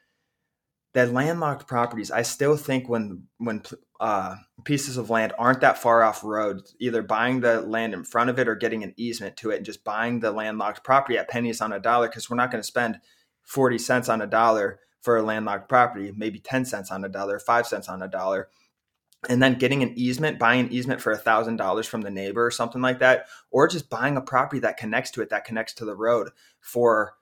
the 0.94 1.06
landlocked 1.06 1.66
properties, 1.66 2.12
I 2.12 2.24
still 2.24 2.58
think 2.58 2.90
when 2.90 3.24
when 3.38 3.64
uh, 4.02 4.36
pieces 4.66 4.98
of 4.98 5.10
land 5.10 5.32
aren't 5.40 5.62
that 5.62 5.78
far 5.78 6.04
off 6.04 6.26
roads, 6.26 6.76
either 6.78 7.02
buying 7.02 7.40
the 7.40 7.62
land 7.62 7.94
in 7.94 8.04
front 8.04 8.30
of 8.30 8.38
it 8.38 8.50
or 8.50 8.56
getting 8.56 8.84
an 8.84 8.94
easement 8.98 9.38
to 9.38 9.52
it, 9.52 9.56
and 9.56 9.66
just 9.66 9.86
buying 9.86 10.20
the 10.20 10.32
landlocked 10.32 10.84
property 10.84 11.18
at 11.18 11.30
pennies 11.30 11.62
on 11.62 11.72
a 11.72 11.80
dollar, 11.80 12.10
because 12.10 12.30
we're 12.30 12.36
not 12.36 12.52
going 12.52 12.62
to 12.62 12.68
spend 12.68 13.00
forty 13.44 13.78
cents 13.78 14.10
on 14.10 14.22
a 14.22 14.28
dollar 14.28 14.82
for 15.00 15.16
a 15.16 15.24
landlocked 15.24 15.70
property, 15.70 16.12
maybe 16.14 16.40
ten 16.40 16.66
cents 16.66 16.92
on 16.92 17.06
a 17.06 17.10
dollar, 17.10 17.40
five 17.40 17.66
cents 17.66 17.88
on 17.88 18.02
a 18.02 18.10
dollar 18.10 18.50
and 19.30 19.42
then 19.42 19.56
getting 19.56 19.84
an 19.84 19.94
easement, 19.96 20.40
buying 20.40 20.62
an 20.62 20.72
easement 20.72 21.02
for 21.02 21.12
a 21.12 21.18
thousand 21.18 21.58
dollars 21.58 21.88
from 21.88 22.02
the 22.02 22.12
neighbor 22.12 22.46
or 22.46 22.52
something 22.52 22.82
like 22.82 23.00
that, 23.00 23.28
or 23.52 23.68
just 23.68 23.90
buying 23.90 24.18
a 24.18 24.22
property 24.22 24.60
that 24.60 24.78
connects 24.78 25.12
to 25.12 25.22
it, 25.22 25.30
that 25.30 25.46
connects 25.46 25.74
to 25.74 25.86
the 25.86 25.96
road 25.96 26.30
for 26.60 27.16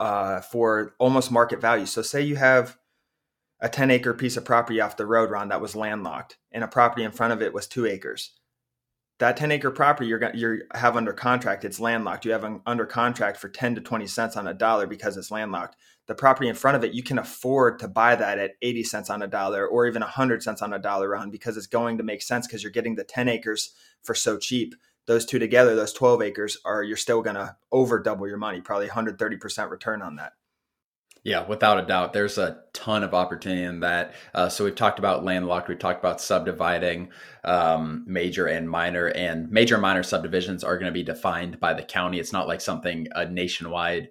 uh, 0.00 0.40
for 0.40 0.94
almost 0.98 1.30
market 1.30 1.60
value. 1.60 1.86
So 1.86 2.02
say 2.02 2.22
you 2.22 2.36
have 2.36 2.76
a 3.60 3.68
10 3.68 3.90
acre 3.90 4.14
piece 4.14 4.36
of 4.36 4.44
property 4.44 4.80
off 4.80 4.96
the 4.96 5.06
road, 5.06 5.30
Ron, 5.30 5.48
that 5.48 5.60
was 5.60 5.76
landlocked, 5.76 6.38
and 6.50 6.64
a 6.64 6.68
property 6.68 7.04
in 7.04 7.12
front 7.12 7.32
of 7.32 7.40
it 7.40 7.54
was 7.54 7.68
two 7.68 7.86
acres 7.86 8.32
that 9.22 9.36
10 9.36 9.52
acre 9.52 9.70
property 9.70 10.08
you're 10.08 10.34
you 10.34 10.62
have 10.74 10.96
under 10.96 11.12
contract 11.12 11.64
it's 11.64 11.78
landlocked. 11.78 12.24
You 12.24 12.32
have 12.32 12.42
an 12.42 12.60
under 12.66 12.84
contract 12.84 13.36
for 13.36 13.48
10 13.48 13.76
to 13.76 13.80
20 13.80 14.04
cents 14.08 14.36
on 14.36 14.48
a 14.48 14.54
dollar 14.54 14.84
because 14.84 15.16
it's 15.16 15.30
landlocked. 15.30 15.76
The 16.08 16.16
property 16.16 16.48
in 16.48 16.56
front 16.56 16.76
of 16.76 16.82
it 16.82 16.92
you 16.92 17.04
can 17.04 17.20
afford 17.20 17.78
to 17.78 17.88
buy 17.88 18.16
that 18.16 18.40
at 18.40 18.54
80 18.62 18.82
cents 18.82 19.10
on 19.10 19.22
a 19.22 19.28
dollar 19.28 19.64
or 19.64 19.86
even 19.86 20.02
100 20.02 20.42
cents 20.42 20.60
on 20.60 20.72
a 20.72 20.78
dollar 20.80 21.14
on 21.14 21.30
because 21.30 21.56
it's 21.56 21.68
going 21.68 21.98
to 21.98 22.02
make 22.02 22.20
sense 22.20 22.48
because 22.48 22.64
you're 22.64 22.72
getting 22.72 22.96
the 22.96 23.04
10 23.04 23.28
acres 23.28 23.72
for 24.02 24.16
so 24.16 24.38
cheap. 24.38 24.74
Those 25.06 25.24
two 25.24 25.38
together 25.38 25.76
those 25.76 25.92
12 25.92 26.20
acres 26.20 26.58
are 26.64 26.82
you're 26.82 26.96
still 26.96 27.22
going 27.22 27.36
to 27.36 27.54
over 27.70 28.00
double 28.00 28.26
your 28.26 28.38
money 28.38 28.60
probably 28.60 28.88
130% 28.88 29.70
return 29.70 30.02
on 30.02 30.16
that 30.16 30.32
yeah, 31.24 31.46
without 31.46 31.78
a 31.78 31.86
doubt. 31.86 32.12
There's 32.12 32.38
a 32.38 32.62
ton 32.72 33.04
of 33.04 33.14
opportunity 33.14 33.62
in 33.62 33.80
that. 33.80 34.14
Uh, 34.34 34.48
so 34.48 34.64
we've 34.64 34.74
talked 34.74 34.98
about 34.98 35.24
landlocked, 35.24 35.68
we've 35.68 35.78
talked 35.78 36.00
about 36.00 36.20
subdividing 36.20 37.10
um, 37.44 38.04
major 38.06 38.46
and 38.46 38.68
minor, 38.68 39.06
and 39.06 39.50
major 39.50 39.76
and 39.76 39.82
minor 39.82 40.02
subdivisions 40.02 40.64
are 40.64 40.76
going 40.78 40.90
to 40.90 40.92
be 40.92 41.04
defined 41.04 41.60
by 41.60 41.74
the 41.74 41.82
county. 41.82 42.18
It's 42.18 42.32
not 42.32 42.48
like 42.48 42.60
something 42.60 43.06
a 43.12 43.24
nationwide 43.24 44.10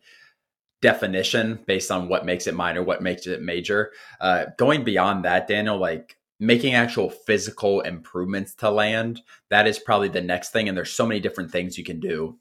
definition 0.81 1.59
based 1.67 1.91
on 1.91 2.07
what 2.07 2.25
makes 2.25 2.47
it 2.47 2.55
minor, 2.55 2.81
what 2.81 3.03
makes 3.03 3.27
it 3.27 3.41
major. 3.41 3.91
Uh, 4.21 4.45
going 4.57 4.83
beyond 4.83 5.25
that, 5.25 5.47
Daniel, 5.47 5.77
like 5.77 6.17
making 6.39 6.73
actual 6.73 7.09
physical 7.09 7.81
improvements 7.81 8.55
to 8.55 8.69
land, 8.71 9.21
that 9.49 9.67
is 9.67 9.77
probably 9.77 10.07
the 10.07 10.21
next 10.21 10.51
thing. 10.51 10.69
And 10.69 10.77
there's 10.77 10.91
so 10.91 11.05
many 11.05 11.19
different 11.19 11.51
things 11.51 11.77
you 11.77 11.83
can 11.83 11.99
do 11.99 12.39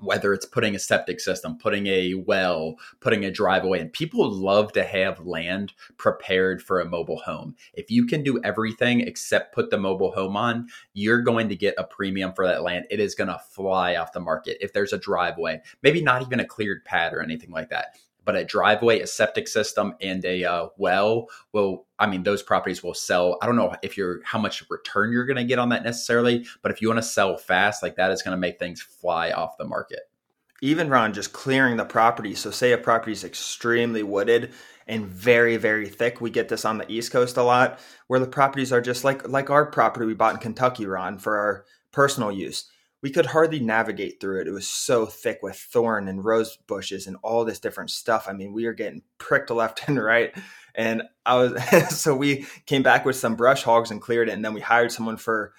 whether 0.00 0.32
it's 0.32 0.46
putting 0.46 0.74
a 0.74 0.78
septic 0.78 1.20
system, 1.20 1.58
putting 1.58 1.86
a 1.86 2.14
well, 2.14 2.76
putting 3.00 3.24
a 3.24 3.30
driveway, 3.30 3.80
and 3.80 3.92
people 3.92 4.30
love 4.30 4.72
to 4.72 4.84
have 4.84 5.26
land 5.26 5.72
prepared 5.96 6.62
for 6.62 6.80
a 6.80 6.88
mobile 6.88 7.20
home. 7.20 7.54
If 7.74 7.90
you 7.90 8.06
can 8.06 8.22
do 8.22 8.40
everything 8.42 9.00
except 9.00 9.54
put 9.54 9.70
the 9.70 9.78
mobile 9.78 10.12
home 10.12 10.36
on, 10.36 10.68
you're 10.92 11.22
going 11.22 11.48
to 11.48 11.56
get 11.56 11.74
a 11.78 11.84
premium 11.84 12.32
for 12.32 12.46
that 12.46 12.62
land. 12.62 12.86
It 12.90 13.00
is 13.00 13.14
going 13.14 13.28
to 13.28 13.40
fly 13.50 13.96
off 13.96 14.12
the 14.12 14.20
market. 14.20 14.58
If 14.60 14.72
there's 14.72 14.92
a 14.92 14.98
driveway, 14.98 15.60
maybe 15.82 16.02
not 16.02 16.22
even 16.22 16.40
a 16.40 16.44
cleared 16.44 16.84
pad 16.84 17.12
or 17.12 17.22
anything 17.22 17.50
like 17.50 17.70
that, 17.70 17.96
but 18.26 18.36
a 18.36 18.44
driveway, 18.44 19.00
a 19.00 19.06
septic 19.06 19.48
system, 19.48 19.94
and 20.02 20.22
a 20.26 20.44
uh, 20.44 20.68
well 20.76 21.28
will. 21.52 21.86
I 21.98 22.06
mean, 22.06 22.24
those 22.24 22.42
properties 22.42 22.82
will 22.82 22.92
sell. 22.92 23.38
I 23.40 23.46
don't 23.46 23.56
know 23.56 23.74
if 23.82 23.96
you're 23.96 24.20
how 24.24 24.38
much 24.38 24.62
return 24.68 25.12
you're 25.12 25.24
going 25.24 25.38
to 25.38 25.44
get 25.44 25.58
on 25.58 25.70
that 25.70 25.84
necessarily, 25.84 26.44
but 26.60 26.72
if 26.72 26.82
you 26.82 26.88
want 26.88 26.98
to 26.98 27.02
sell 27.02 27.38
fast, 27.38 27.82
like 27.82 27.96
that 27.96 28.10
is 28.10 28.22
going 28.22 28.36
to 28.36 28.40
make 28.40 28.58
things 28.58 28.82
fly 28.82 29.30
off 29.30 29.56
the 29.56 29.64
market. 29.64 30.00
Even 30.60 30.90
Ron, 30.90 31.14
just 31.14 31.32
clearing 31.32 31.76
the 31.76 31.84
property. 31.84 32.34
So, 32.34 32.50
say 32.50 32.72
a 32.72 32.78
property 32.78 33.12
is 33.12 33.24
extremely 33.24 34.02
wooded 34.02 34.52
and 34.86 35.06
very, 35.06 35.56
very 35.56 35.88
thick. 35.88 36.20
We 36.20 36.30
get 36.30 36.48
this 36.48 36.64
on 36.64 36.78
the 36.78 36.90
East 36.90 37.12
Coast 37.12 37.36
a 37.36 37.42
lot, 37.42 37.78
where 38.08 38.20
the 38.20 38.26
properties 38.26 38.72
are 38.72 38.80
just 38.80 39.04
like 39.04 39.26
like 39.28 39.48
our 39.48 39.66
property 39.66 40.04
we 40.04 40.14
bought 40.14 40.34
in 40.34 40.40
Kentucky, 40.40 40.86
Ron, 40.86 41.18
for 41.18 41.38
our 41.38 41.64
personal 41.92 42.32
use 42.32 42.70
we 43.02 43.10
could 43.10 43.26
hardly 43.26 43.60
navigate 43.60 44.20
through 44.20 44.40
it. 44.40 44.48
It 44.48 44.52
was 44.52 44.66
so 44.66 45.06
thick 45.06 45.40
with 45.42 45.56
thorn 45.56 46.08
and 46.08 46.24
rose 46.24 46.56
bushes 46.66 47.06
and 47.06 47.16
all 47.22 47.44
this 47.44 47.60
different 47.60 47.90
stuff. 47.90 48.26
I 48.28 48.32
mean, 48.32 48.52
we 48.52 48.66
were 48.66 48.72
getting 48.72 49.02
pricked 49.18 49.50
left 49.50 49.82
and 49.88 50.02
right. 50.02 50.34
And 50.74 51.02
I 51.24 51.36
was 51.36 51.90
so 52.00 52.14
we 52.14 52.46
came 52.66 52.82
back 52.82 53.04
with 53.04 53.16
some 53.16 53.36
brush 53.36 53.62
hogs 53.62 53.90
and 53.90 54.00
cleared 54.00 54.28
it, 54.28 54.32
and 54.32 54.44
then 54.44 54.54
we 54.54 54.60
hired 54.60 54.92
someone 54.92 55.16
for 55.16 55.52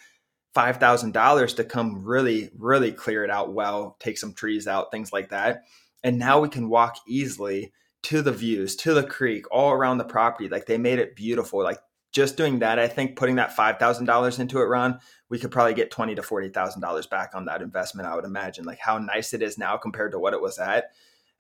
five 0.54 0.78
thousand 0.78 1.14
dollars 1.14 1.54
to 1.56 1.64
come 1.64 2.04
really, 2.04 2.50
really 2.58 2.92
clear 2.92 3.24
it 3.24 3.30
out 3.30 3.54
well, 3.54 3.96
take 4.00 4.18
some 4.18 4.34
trees 4.34 4.68
out, 4.68 4.92
things 4.92 5.14
like 5.14 5.30
that. 5.30 5.64
And 6.04 6.20
now 6.20 6.40
we 6.40 6.50
can 6.50 6.70
walk 6.70 6.98
easily 7.08 7.74
to 8.04 8.22
the 8.22 8.32
views, 8.32 8.76
to 8.78 8.94
the 8.94 9.04
creek, 9.04 9.46
all 9.52 9.72
around 9.72 9.98
the 9.98 10.06
property. 10.06 10.48
Like 10.48 10.66
they 10.66 10.78
made 10.78 11.00
it 11.00 11.16
beautiful. 11.16 11.64
Like 11.64 11.80
just 12.12 12.38
doing 12.38 12.60
that, 12.60 12.80
I 12.80 12.88
think 12.88 13.16
putting 13.16 13.36
that 13.36 13.56
five 13.56 13.78
thousand 13.78 14.06
dollars 14.06 14.40
into 14.40 14.60
it, 14.60 14.66
Ron, 14.66 15.00
we 15.30 15.40
could 15.40 15.52
probably 15.52 15.74
get 15.74 15.92
twenty 15.92 16.16
to 16.16 16.24
forty 16.24 16.50
thousand 16.50 16.82
dollars 16.82 17.08
back 17.08 17.32
on 17.36 17.46
that 17.46 17.62
investment. 17.62 18.08
I 18.08 18.16
would 18.16 18.26
imagine, 18.26 18.66
like 18.66 18.80
how 18.80 18.98
nice 18.98 19.34
it 19.34 19.42
is 19.42 19.58
now 19.58 19.78
compared 19.78 20.12
to 20.14 20.20
what 20.20 20.34
it 20.34 20.42
was 20.42 20.58
at. 20.58 20.92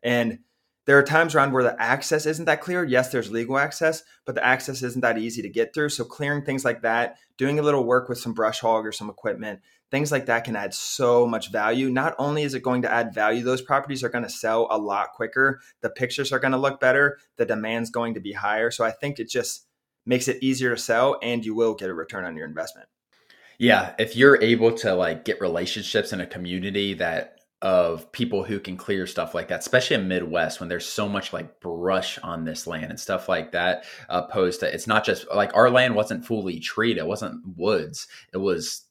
And 0.03 0.39
there 0.85 0.97
are 0.97 1.03
times, 1.03 1.35
Ron, 1.35 1.51
where 1.51 1.63
the 1.63 1.81
access 1.81 2.25
isn't 2.25 2.45
that 2.45 2.61
clear. 2.61 2.83
Yes, 2.83 3.11
there's 3.11 3.29
legal 3.29 3.57
access, 3.57 4.03
but 4.25 4.35
the 4.35 4.45
access 4.45 4.81
isn't 4.81 5.01
that 5.01 5.17
easy 5.17 5.41
to 5.41 5.49
get 5.49 5.73
through. 5.73 5.89
So 5.89 6.05
clearing 6.05 6.45
things 6.45 6.63
like 6.63 6.81
that, 6.83 7.17
doing 7.37 7.59
a 7.59 7.61
little 7.61 7.83
work 7.83 8.07
with 8.07 8.19
some 8.19 8.33
brush 8.33 8.61
hog 8.61 8.85
or 8.85 8.93
some 8.93 9.09
equipment, 9.09 9.59
things 9.91 10.13
like 10.13 10.27
that 10.27 10.45
can 10.45 10.55
add 10.55 10.73
so 10.73 11.27
much 11.27 11.51
value. 11.51 11.89
Not 11.89 12.15
only 12.17 12.43
is 12.43 12.53
it 12.53 12.63
going 12.63 12.83
to 12.83 12.91
add 12.91 13.13
value, 13.13 13.43
those 13.43 13.61
properties 13.61 14.01
are 14.01 14.09
going 14.09 14.23
to 14.23 14.29
sell 14.29 14.67
a 14.71 14.77
lot 14.77 15.11
quicker. 15.13 15.59
The 15.81 15.89
pictures 15.89 16.31
are 16.31 16.39
going 16.39 16.53
to 16.53 16.57
look 16.57 16.79
better. 16.79 17.17
The 17.35 17.45
demand's 17.45 17.89
going 17.89 18.13
to 18.13 18.21
be 18.21 18.31
higher. 18.31 18.71
So 18.71 18.85
I 18.85 18.91
think 18.91 19.19
it 19.19 19.29
just 19.29 19.66
makes 20.07 20.27
it 20.27 20.41
easier 20.41 20.75
to 20.75 20.81
sell 20.81 21.19
and 21.21 21.45
you 21.45 21.55
will 21.55 21.73
get 21.73 21.89
a 21.89 21.93
return 21.93 22.25
on 22.25 22.35
your 22.35 22.47
investment. 22.47 22.87
Yeah, 23.59 23.93
if 23.97 24.15
you're 24.15 24.41
able 24.41 24.71
to 24.77 24.93
like 24.93 25.25
get 25.25 25.41
relationships 25.41 26.13
in 26.13 26.21
a 26.21 26.27
community 26.27 26.93
that 26.95 27.37
of 27.63 28.11
people 28.11 28.43
who 28.43 28.59
can 28.59 28.77
clear 28.77 29.07
stuff 29.07 29.33
like 29.33 29.47
that, 29.47 29.61
especially 29.61 29.95
in 29.95 30.07
Midwest 30.07 30.59
when 30.59 30.69
there's 30.69 30.85
so 30.85 31.09
much 31.09 31.33
like 31.33 31.59
brush 31.59 32.19
on 32.19 32.45
this 32.45 32.67
land 32.67 32.91
and 32.91 32.99
stuff 32.99 33.27
like 33.27 33.51
that. 33.53 33.85
Opposed 34.09 34.59
to 34.59 34.71
it's 34.71 34.85
not 34.85 35.03
just 35.03 35.25
like 35.33 35.55
our 35.55 35.71
land 35.71 35.95
wasn't 35.95 36.25
fully 36.25 36.59
treed; 36.59 36.97
it 36.97 37.07
wasn't 37.07 37.41
woods; 37.57 38.07
it 38.31 38.37
was 38.37 38.86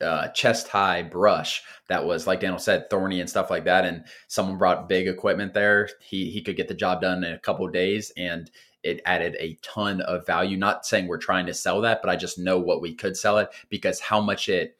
uh, 0.00 0.28
chest 0.28 0.68
high 0.68 1.02
brush 1.02 1.62
that 1.88 2.04
was 2.04 2.26
like 2.26 2.40
Daniel 2.40 2.58
said 2.58 2.90
thorny 2.90 3.20
and 3.20 3.30
stuff 3.30 3.50
like 3.50 3.64
that 3.64 3.84
and 3.84 4.04
someone 4.28 4.58
brought 4.58 4.88
big 4.88 5.08
equipment 5.08 5.54
there 5.54 5.88
he 6.00 6.30
he 6.30 6.42
could 6.42 6.56
get 6.56 6.68
the 6.68 6.74
job 6.74 7.00
done 7.00 7.24
in 7.24 7.32
a 7.32 7.38
couple 7.38 7.66
days 7.68 8.12
and 8.16 8.50
it 8.82 9.00
added 9.06 9.36
a 9.40 9.58
ton 9.62 10.00
of 10.02 10.26
value 10.26 10.56
not 10.56 10.84
saying 10.84 11.06
we're 11.06 11.16
trying 11.16 11.46
to 11.46 11.54
sell 11.54 11.80
that 11.80 12.02
but 12.02 12.10
I 12.10 12.16
just 12.16 12.38
know 12.38 12.58
what 12.58 12.82
we 12.82 12.94
could 12.94 13.16
sell 13.16 13.38
it 13.38 13.48
because 13.70 13.98
how 14.00 14.20
much 14.20 14.48
it 14.48 14.76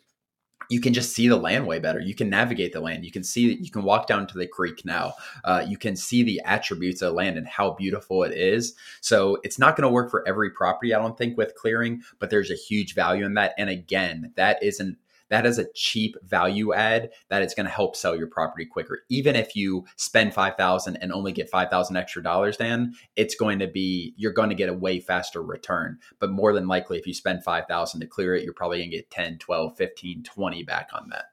you 0.69 0.81
can 0.81 0.93
just 0.93 1.15
see 1.15 1.29
the 1.29 1.37
land 1.37 1.67
way 1.67 1.79
better. 1.79 2.01
You 2.01 2.15
can 2.15 2.29
navigate 2.29 2.73
the 2.73 2.81
land. 2.81 3.05
You 3.05 3.13
can 3.13 3.23
see 3.23 3.55
you 3.55 3.71
can 3.71 3.85
walk 3.85 4.07
down 4.07 4.27
to 4.27 4.39
the 4.39 4.47
creek 4.47 4.85
now. 4.85 5.15
Uh, 5.45 5.65
you 5.67 5.77
can 5.77 5.97
see 5.97 6.23
the 6.23 6.41
attributes 6.45 7.03
of 7.03 7.15
land 7.15 7.39
and 7.39 7.47
how 7.47 7.73
beautiful 7.73 8.25
it 8.25 8.33
is. 8.33 8.75
So 9.01 9.39
it's 9.43 9.59
not 9.59 9.77
going 9.77 9.87
to 9.87 9.93
work 9.93 10.11
for 10.11 10.27
every 10.27 10.51
property, 10.51 10.95
I 10.95 10.99
don't 10.99 11.17
think, 11.17 11.37
with 11.37 11.55
clearing, 11.55 12.03
but 12.19 12.31
there's 12.31 12.51
a 12.51 12.55
huge 12.55 12.95
value 12.95 13.25
in 13.25 13.35
that. 13.35 13.55
And 13.59 13.71
again, 13.71 14.33
that 14.37 14.63
isn't 14.63 14.99
that 15.29 15.47
is 15.47 15.59
a 15.59 15.71
cheap 15.75 16.17
value 16.23 16.73
add 16.73 17.11
that 17.29 17.43
is 17.43 17.55
going 17.55 17.67
to 17.67 17.73
help 17.73 17.97
sell 17.97 18.17
your 18.17 18.27
property 18.27 18.65
quicker. 18.65 19.01
Even 19.09 19.37
if 19.37 19.57
you 19.57 19.85
spend 19.97 20.35
5000 20.35 20.97
and 20.97 21.13
only 21.13 21.33
get 21.33 21.51
5000 21.51 21.97
extra 21.97 22.23
dollars 22.23 22.57
then, 22.57 22.95
it's 23.17 23.35
going 23.35 23.59
to 23.59 23.67
be 23.67 24.15
you're 24.17 24.33
going 24.33 24.51
to 24.51 24.55
get 24.55 24.69
a 24.69 24.75
way 24.75 25.01
faster 25.01 25.43
return. 25.43 25.99
But 26.19 26.31
more 26.31 26.53
than 26.53 26.69
likely 26.69 26.99
if 26.99 27.07
you 27.07 27.15
spend 27.15 27.45
5000 27.45 28.01
to 28.01 28.07
clear 28.07 28.35
it, 28.35 28.45
you're 28.45 28.53
probably 28.53 28.79
going 28.79 28.91
to 28.91 28.97
get 28.97 29.11
10, 29.11 29.39
12, 29.39 29.77
15, 29.77 30.23
20 30.23 30.63
back 30.63 30.91
on 30.93 31.09
that. 31.11 31.27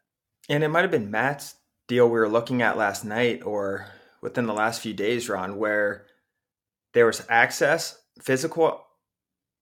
And 0.50 0.64
it 0.64 0.70
might 0.70 0.82
have 0.82 0.92
been 0.92 1.12
Matt's 1.12 1.56
deal 1.88 2.06
we 2.06 2.20
were 2.20 2.30
looking 2.30 2.62
at 2.62 2.78
last 2.78 3.06
night 3.06 3.44
or 3.46 3.88
within 4.22 4.46
the 4.46 4.54
last 4.54 4.82
few 4.82 4.94
days, 4.94 5.30
Ron, 5.30 5.58
where 5.58 6.06
there 6.94 7.06
was 7.06 7.26
access, 7.30 8.00
physical 8.22 8.86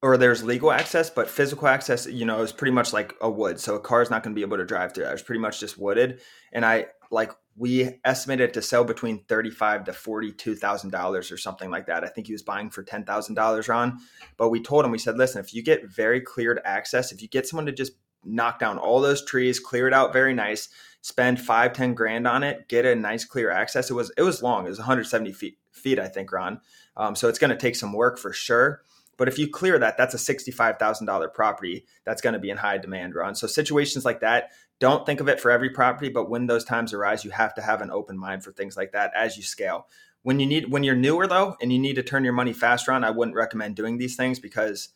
or 0.03 0.17
there's 0.17 0.43
legal 0.43 0.71
access, 0.71 1.09
but 1.09 1.29
physical 1.29 1.67
access, 1.67 2.07
you 2.07 2.25
know, 2.25 2.41
is 2.41 2.51
pretty 2.51 2.71
much 2.71 2.91
like 2.91 3.13
a 3.21 3.29
wood. 3.29 3.59
So 3.59 3.75
a 3.75 3.79
car 3.79 4.01
is 4.01 4.09
not 4.09 4.23
going 4.23 4.33
to 4.33 4.39
be 4.39 4.41
able 4.41 4.57
to 4.57 4.65
drive 4.65 4.93
through. 4.93 5.05
It 5.05 5.11
was 5.11 5.21
pretty 5.21 5.41
much 5.41 5.59
just 5.59 5.77
wooded. 5.77 6.21
And 6.51 6.65
I 6.65 6.87
like 7.11 7.31
we 7.55 7.99
estimated 8.05 8.53
to 8.53 8.61
sell 8.61 8.83
between 8.83 9.23
thirty-five 9.25 9.83
to 9.85 9.93
forty-two 9.93 10.55
thousand 10.55 10.89
dollars 10.89 11.31
or 11.31 11.37
something 11.37 11.69
like 11.69 11.85
that. 11.87 12.03
I 12.03 12.07
think 12.07 12.27
he 12.27 12.33
was 12.33 12.41
buying 12.41 12.69
for 12.69 12.83
ten 12.83 13.03
thousand 13.03 13.35
dollars, 13.35 13.67
Ron. 13.67 13.99
But 14.37 14.49
we 14.49 14.61
told 14.61 14.85
him, 14.85 14.91
we 14.91 14.97
said, 14.97 15.17
listen, 15.17 15.43
if 15.43 15.53
you 15.53 15.61
get 15.61 15.87
very 15.87 16.21
cleared 16.21 16.61
access, 16.65 17.11
if 17.11 17.21
you 17.21 17.27
get 17.27 17.47
someone 17.47 17.65
to 17.67 17.71
just 17.71 17.93
knock 18.23 18.59
down 18.59 18.77
all 18.77 19.01
those 19.01 19.25
trees, 19.25 19.59
clear 19.59 19.87
it 19.87 19.93
out 19.93 20.13
very 20.13 20.33
nice, 20.33 20.69
spend 21.01 21.39
five, 21.39 21.73
ten 21.73 21.93
grand 21.93 22.27
on 22.27 22.41
it, 22.41 22.67
get 22.69 22.85
a 22.85 22.95
nice 22.95 23.25
clear 23.25 23.51
access. 23.51 23.91
It 23.91 23.93
was 23.93 24.11
it 24.17 24.23
was 24.23 24.41
long. 24.41 24.65
It 24.65 24.69
was 24.69 24.79
170 24.79 25.31
feet 25.33 25.57
feet, 25.71 25.99
I 25.99 26.07
think, 26.07 26.31
Ron. 26.31 26.59
Um, 26.97 27.15
so 27.15 27.27
it's 27.27 27.39
going 27.39 27.51
to 27.51 27.57
take 27.57 27.75
some 27.75 27.93
work 27.93 28.17
for 28.17 28.33
sure. 28.33 28.81
But 29.17 29.27
if 29.27 29.37
you 29.37 29.47
clear 29.47 29.77
that, 29.79 29.97
that's 29.97 30.13
a 30.13 30.17
$65,000 30.17 31.33
property 31.33 31.85
that's 32.05 32.21
going 32.21 32.33
to 32.33 32.39
be 32.39 32.49
in 32.49 32.57
high 32.57 32.77
demand, 32.77 33.15
Ron. 33.15 33.35
So 33.35 33.47
situations 33.47 34.05
like 34.05 34.21
that, 34.21 34.51
don't 34.79 35.05
think 35.05 35.19
of 35.19 35.29
it 35.29 35.39
for 35.39 35.51
every 35.51 35.69
property, 35.69 36.09
but 36.09 36.29
when 36.29 36.47
those 36.47 36.63
times 36.63 36.91
arise, 36.91 37.23
you 37.23 37.31
have 37.31 37.53
to 37.53 37.61
have 37.61 37.81
an 37.81 37.91
open 37.91 38.17
mind 38.17 38.43
for 38.43 38.51
things 38.51 38.75
like 38.75 38.93
that 38.93 39.11
as 39.15 39.37
you 39.37 39.43
scale. 39.43 39.87
When 40.23 40.39
you 40.39 40.47
need 40.47 40.71
when 40.71 40.83
you're 40.83 40.95
newer 40.95 41.27
though 41.27 41.55
and 41.61 41.71
you 41.71 41.79
need 41.79 41.95
to 41.95 42.03
turn 42.03 42.23
your 42.23 42.33
money 42.33 42.53
faster 42.53 42.91
on, 42.91 43.03
I 43.03 43.11
wouldn't 43.11 43.35
recommend 43.35 43.75
doing 43.75 43.97
these 43.97 44.15
things 44.15 44.39
because 44.39 44.89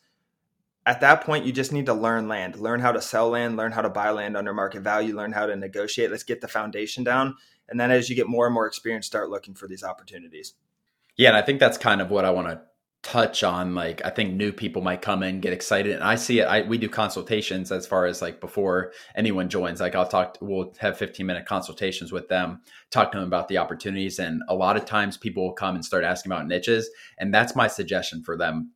at 0.84 1.00
that 1.00 1.22
point 1.22 1.44
you 1.44 1.52
just 1.52 1.72
need 1.72 1.86
to 1.86 1.94
learn 1.94 2.28
land, 2.28 2.58
learn 2.58 2.80
how 2.80 2.92
to 2.92 3.02
sell 3.02 3.28
land, 3.30 3.56
learn 3.56 3.72
how 3.72 3.82
to 3.82 3.90
buy 3.90 4.10
land 4.10 4.36
under 4.36 4.54
market 4.54 4.82
value, 4.82 5.16
learn 5.16 5.32
how 5.32 5.46
to 5.46 5.56
negotiate. 5.56 6.10
Let's 6.10 6.22
get 6.22 6.40
the 6.40 6.48
foundation 6.48 7.02
down. 7.02 7.36
And 7.68 7.78
then 7.78 7.90
as 7.90 8.08
you 8.08 8.14
get 8.14 8.28
more 8.28 8.46
and 8.46 8.54
more 8.54 8.66
experience, 8.66 9.06
start 9.06 9.30
looking 9.30 9.54
for 9.54 9.66
these 9.66 9.82
opportunities. 9.82 10.54
Yeah, 11.16 11.28
and 11.28 11.36
I 11.36 11.42
think 11.42 11.58
that's 11.58 11.78
kind 11.78 12.00
of 12.00 12.10
what 12.10 12.24
I 12.24 12.30
want 12.30 12.48
to 12.48 12.60
touch 13.02 13.44
on 13.44 13.74
like 13.74 14.04
i 14.04 14.10
think 14.10 14.34
new 14.34 14.52
people 14.52 14.82
might 14.82 15.00
come 15.00 15.22
in 15.22 15.40
get 15.40 15.52
excited 15.52 15.92
and 15.94 16.02
i 16.02 16.16
see 16.16 16.40
it 16.40 16.44
I, 16.44 16.62
we 16.62 16.76
do 16.76 16.88
consultations 16.88 17.70
as 17.70 17.86
far 17.86 18.06
as 18.06 18.20
like 18.20 18.40
before 18.40 18.92
anyone 19.14 19.48
joins 19.48 19.80
like 19.80 19.94
i'll 19.94 20.08
talk 20.08 20.38
we'll 20.40 20.74
have 20.78 20.98
15 20.98 21.24
minute 21.24 21.46
consultations 21.46 22.10
with 22.10 22.26
them 22.28 22.62
talk 22.90 23.12
to 23.12 23.18
them 23.18 23.26
about 23.26 23.46
the 23.46 23.58
opportunities 23.58 24.18
and 24.18 24.42
a 24.48 24.56
lot 24.56 24.76
of 24.76 24.86
times 24.86 25.16
people 25.16 25.44
will 25.44 25.52
come 25.52 25.76
and 25.76 25.84
start 25.84 26.02
asking 26.02 26.32
about 26.32 26.48
niches 26.48 26.90
and 27.18 27.32
that's 27.32 27.56
my 27.56 27.68
suggestion 27.68 28.22
for 28.22 28.36
them. 28.36 28.72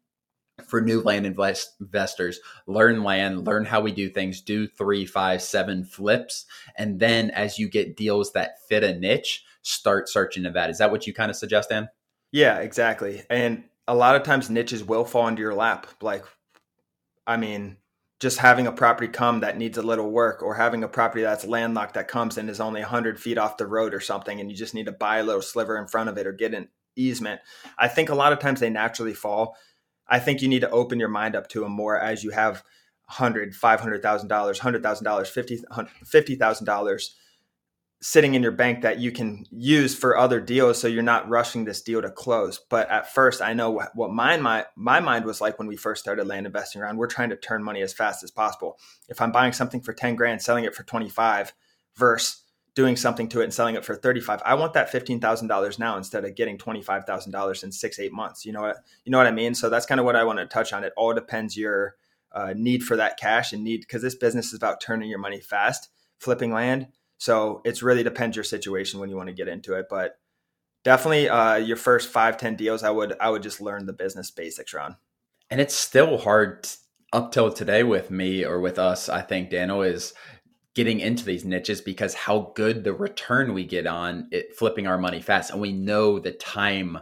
For 0.68 0.80
new 0.80 1.00
land 1.00 1.24
invest- 1.24 1.76
investors 1.80 2.38
learn 2.66 3.02
land 3.02 3.46
learn 3.46 3.64
how 3.64 3.80
we 3.80 3.92
do 3.92 4.10
things 4.10 4.42
do 4.42 4.68
three 4.68 5.06
five 5.06 5.40
seven 5.40 5.84
flips 5.84 6.44
and 6.76 7.00
then 7.00 7.30
as 7.30 7.58
you 7.58 7.68
get 7.68 7.96
deals 7.96 8.32
that 8.32 8.56
fit 8.68 8.84
a 8.84 8.94
niche 8.94 9.42
start 9.62 10.08
searching 10.08 10.42
to 10.42 10.50
that. 10.50 10.68
Is 10.68 10.78
that 10.78 10.90
what 10.90 11.06
you 11.06 11.14
kind 11.14 11.30
of 11.30 11.36
suggest 11.36 11.70
dan 11.70 11.88
yeah 12.30 12.58
exactly 12.58 13.22
and 13.30 13.64
a 13.88 13.94
lot 13.94 14.16
of 14.16 14.22
times 14.22 14.50
niches 14.50 14.84
will 14.84 15.04
fall 15.04 15.28
into 15.28 15.42
your 15.42 15.54
lap. 15.54 15.86
Like, 16.00 16.24
I 17.26 17.36
mean, 17.36 17.76
just 18.20 18.38
having 18.38 18.66
a 18.66 18.72
property 18.72 19.08
come 19.08 19.40
that 19.40 19.56
needs 19.56 19.78
a 19.78 19.82
little 19.82 20.10
work 20.10 20.42
or 20.42 20.54
having 20.54 20.84
a 20.84 20.88
property 20.88 21.22
that's 21.22 21.46
landlocked 21.46 21.94
that 21.94 22.06
comes 22.06 22.38
and 22.38 22.50
is 22.50 22.60
only 22.60 22.82
100 22.82 23.18
feet 23.18 23.38
off 23.38 23.56
the 23.56 23.66
road 23.66 23.94
or 23.94 24.00
something 24.00 24.38
and 24.38 24.50
you 24.50 24.56
just 24.56 24.74
need 24.74 24.86
to 24.86 24.92
buy 24.92 25.18
a 25.18 25.24
little 25.24 25.42
sliver 25.42 25.76
in 25.78 25.88
front 25.88 26.10
of 26.10 26.18
it 26.18 26.26
or 26.26 26.32
get 26.32 26.54
an 26.54 26.68
easement 26.96 27.40
i 27.78 27.86
think 27.88 28.10
a 28.10 28.14
lot 28.14 28.32
of 28.32 28.38
times 28.38 28.60
they 28.60 28.68
naturally 28.68 29.14
fall 29.14 29.56
i 30.06 30.18
think 30.18 30.42
you 30.42 30.48
need 30.48 30.60
to 30.60 30.68
open 30.70 31.00
your 31.00 31.08
mind 31.08 31.34
up 31.34 31.48
to 31.48 31.60
them 31.60 31.72
more 31.72 31.98
as 31.98 32.22
you 32.22 32.28
have 32.30 32.62
100 33.06 33.54
500000 33.54 34.28
dollars 34.28 34.60
$100000 34.60 34.82
$50000 34.82 37.08
sitting 38.02 38.34
in 38.34 38.42
your 38.42 38.52
bank 38.52 38.80
that 38.80 38.98
you 38.98 39.12
can 39.12 39.44
use 39.50 39.94
for 39.94 40.16
other 40.16 40.40
deals 40.40 40.80
so 40.80 40.88
you're 40.88 41.02
not 41.02 41.28
rushing 41.28 41.64
this 41.64 41.82
deal 41.82 42.00
to 42.00 42.10
close. 42.10 42.58
But 42.70 42.90
at 42.90 43.12
first 43.12 43.42
i 43.42 43.52
know 43.52 43.82
what 43.94 44.10
my, 44.10 44.36
my, 44.38 44.66
my 44.74 45.00
mind 45.00 45.24
was 45.24 45.40
like 45.40 45.58
when 45.58 45.68
we 45.68 45.76
first 45.76 46.00
started 46.00 46.26
land 46.26 46.46
investing 46.46 46.80
around 46.80 46.96
we're 46.96 47.06
trying 47.06 47.30
to 47.30 47.36
turn 47.36 47.62
money 47.62 47.82
as 47.82 47.92
fast 47.92 48.24
as 48.24 48.30
possible. 48.30 48.78
If 49.08 49.20
i'm 49.20 49.32
buying 49.32 49.52
something 49.52 49.80
for 49.80 49.92
10 49.92 50.16
grand 50.16 50.40
selling 50.40 50.64
it 50.64 50.74
for 50.74 50.82
25 50.82 51.52
versus 51.96 52.42
doing 52.74 52.96
something 52.96 53.28
to 53.28 53.40
it 53.40 53.44
and 53.44 53.52
selling 53.52 53.74
it 53.74 53.84
for 53.84 53.96
35 53.96 54.40
i 54.44 54.54
want 54.54 54.72
that 54.72 54.90
$15000 54.90 55.78
now 55.78 55.96
instead 55.96 56.24
of 56.24 56.34
getting 56.36 56.56
$25000 56.56 57.64
in 57.64 57.72
six 57.72 57.98
eight 57.98 58.12
months. 58.12 58.46
You 58.46 58.52
know 58.52 58.62
what 58.62 58.76
you 59.04 59.12
know 59.12 59.18
what 59.18 59.26
i 59.26 59.32
mean? 59.32 59.54
So 59.54 59.68
that's 59.68 59.86
kind 59.86 60.00
of 60.00 60.06
what 60.06 60.16
i 60.16 60.24
want 60.24 60.38
to 60.38 60.46
touch 60.46 60.72
on. 60.72 60.84
It 60.84 60.94
all 60.96 61.12
depends 61.12 61.56
your 61.56 61.96
uh, 62.32 62.54
need 62.56 62.82
for 62.82 62.96
that 62.96 63.18
cash 63.18 63.52
and 63.52 63.62
need 63.62 63.80
because 63.80 64.00
this 64.00 64.14
business 64.14 64.46
is 64.46 64.54
about 64.54 64.80
turning 64.80 65.10
your 65.10 65.18
money 65.18 65.40
fast. 65.40 65.90
Flipping 66.18 66.52
land 66.52 66.86
so 67.20 67.60
it's 67.66 67.82
really 67.82 68.02
depends 68.02 68.34
your 68.34 68.44
situation 68.44 68.98
when 68.98 69.10
you 69.10 69.16
want 69.16 69.28
to 69.28 69.34
get 69.34 69.46
into 69.46 69.74
it. 69.74 69.86
But 69.90 70.18
definitely 70.84 71.28
uh, 71.28 71.56
your 71.56 71.76
first 71.76 72.08
five, 72.08 72.38
10 72.38 72.56
deals, 72.56 72.82
I 72.82 72.88
would 72.88 73.14
I 73.20 73.28
would 73.28 73.42
just 73.42 73.60
learn 73.60 73.84
the 73.84 73.92
business 73.92 74.30
basics 74.30 74.72
around. 74.72 74.96
And 75.50 75.60
it's 75.60 75.74
still 75.74 76.16
hard 76.16 76.66
up 77.12 77.30
till 77.30 77.52
today 77.52 77.82
with 77.82 78.10
me 78.10 78.42
or 78.42 78.58
with 78.58 78.78
us, 78.78 79.10
I 79.10 79.20
think, 79.20 79.50
Daniel, 79.50 79.82
is 79.82 80.14
getting 80.74 81.00
into 81.00 81.26
these 81.26 81.44
niches 81.44 81.82
because 81.82 82.14
how 82.14 82.52
good 82.56 82.84
the 82.84 82.94
return 82.94 83.52
we 83.52 83.64
get 83.66 83.86
on 83.86 84.28
it 84.30 84.56
flipping 84.56 84.86
our 84.86 84.96
money 84.96 85.20
fast. 85.20 85.50
And 85.50 85.60
we 85.60 85.72
know 85.72 86.18
the 86.18 86.32
time 86.32 86.98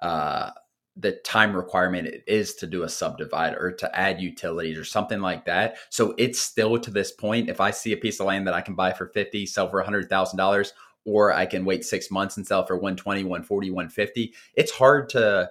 uh 0.00 0.52
the 1.00 1.12
time 1.24 1.56
requirement 1.56 2.06
it 2.06 2.22
is 2.26 2.54
to 2.56 2.66
do 2.66 2.82
a 2.82 2.88
subdivide 2.88 3.54
or 3.54 3.72
to 3.72 3.98
add 3.98 4.20
utilities 4.20 4.78
or 4.78 4.84
something 4.84 5.20
like 5.20 5.44
that. 5.46 5.76
So 5.88 6.14
it's 6.18 6.40
still 6.40 6.78
to 6.78 6.90
this 6.90 7.10
point, 7.10 7.48
if 7.48 7.60
I 7.60 7.70
see 7.70 7.92
a 7.92 7.96
piece 7.96 8.20
of 8.20 8.26
land 8.26 8.46
that 8.46 8.54
I 8.54 8.60
can 8.60 8.74
buy 8.74 8.92
for 8.92 9.06
50, 9.06 9.46
sell 9.46 9.70
for 9.70 9.82
$100,000, 9.82 10.72
or 11.04 11.32
I 11.32 11.46
can 11.46 11.64
wait 11.64 11.84
six 11.84 12.10
months 12.10 12.36
and 12.36 12.46
sell 12.46 12.66
for 12.66 12.76
120, 12.76 13.24
140, 13.24 13.70
150, 13.70 14.34
it's 14.54 14.72
hard 14.72 15.08
to 15.10 15.50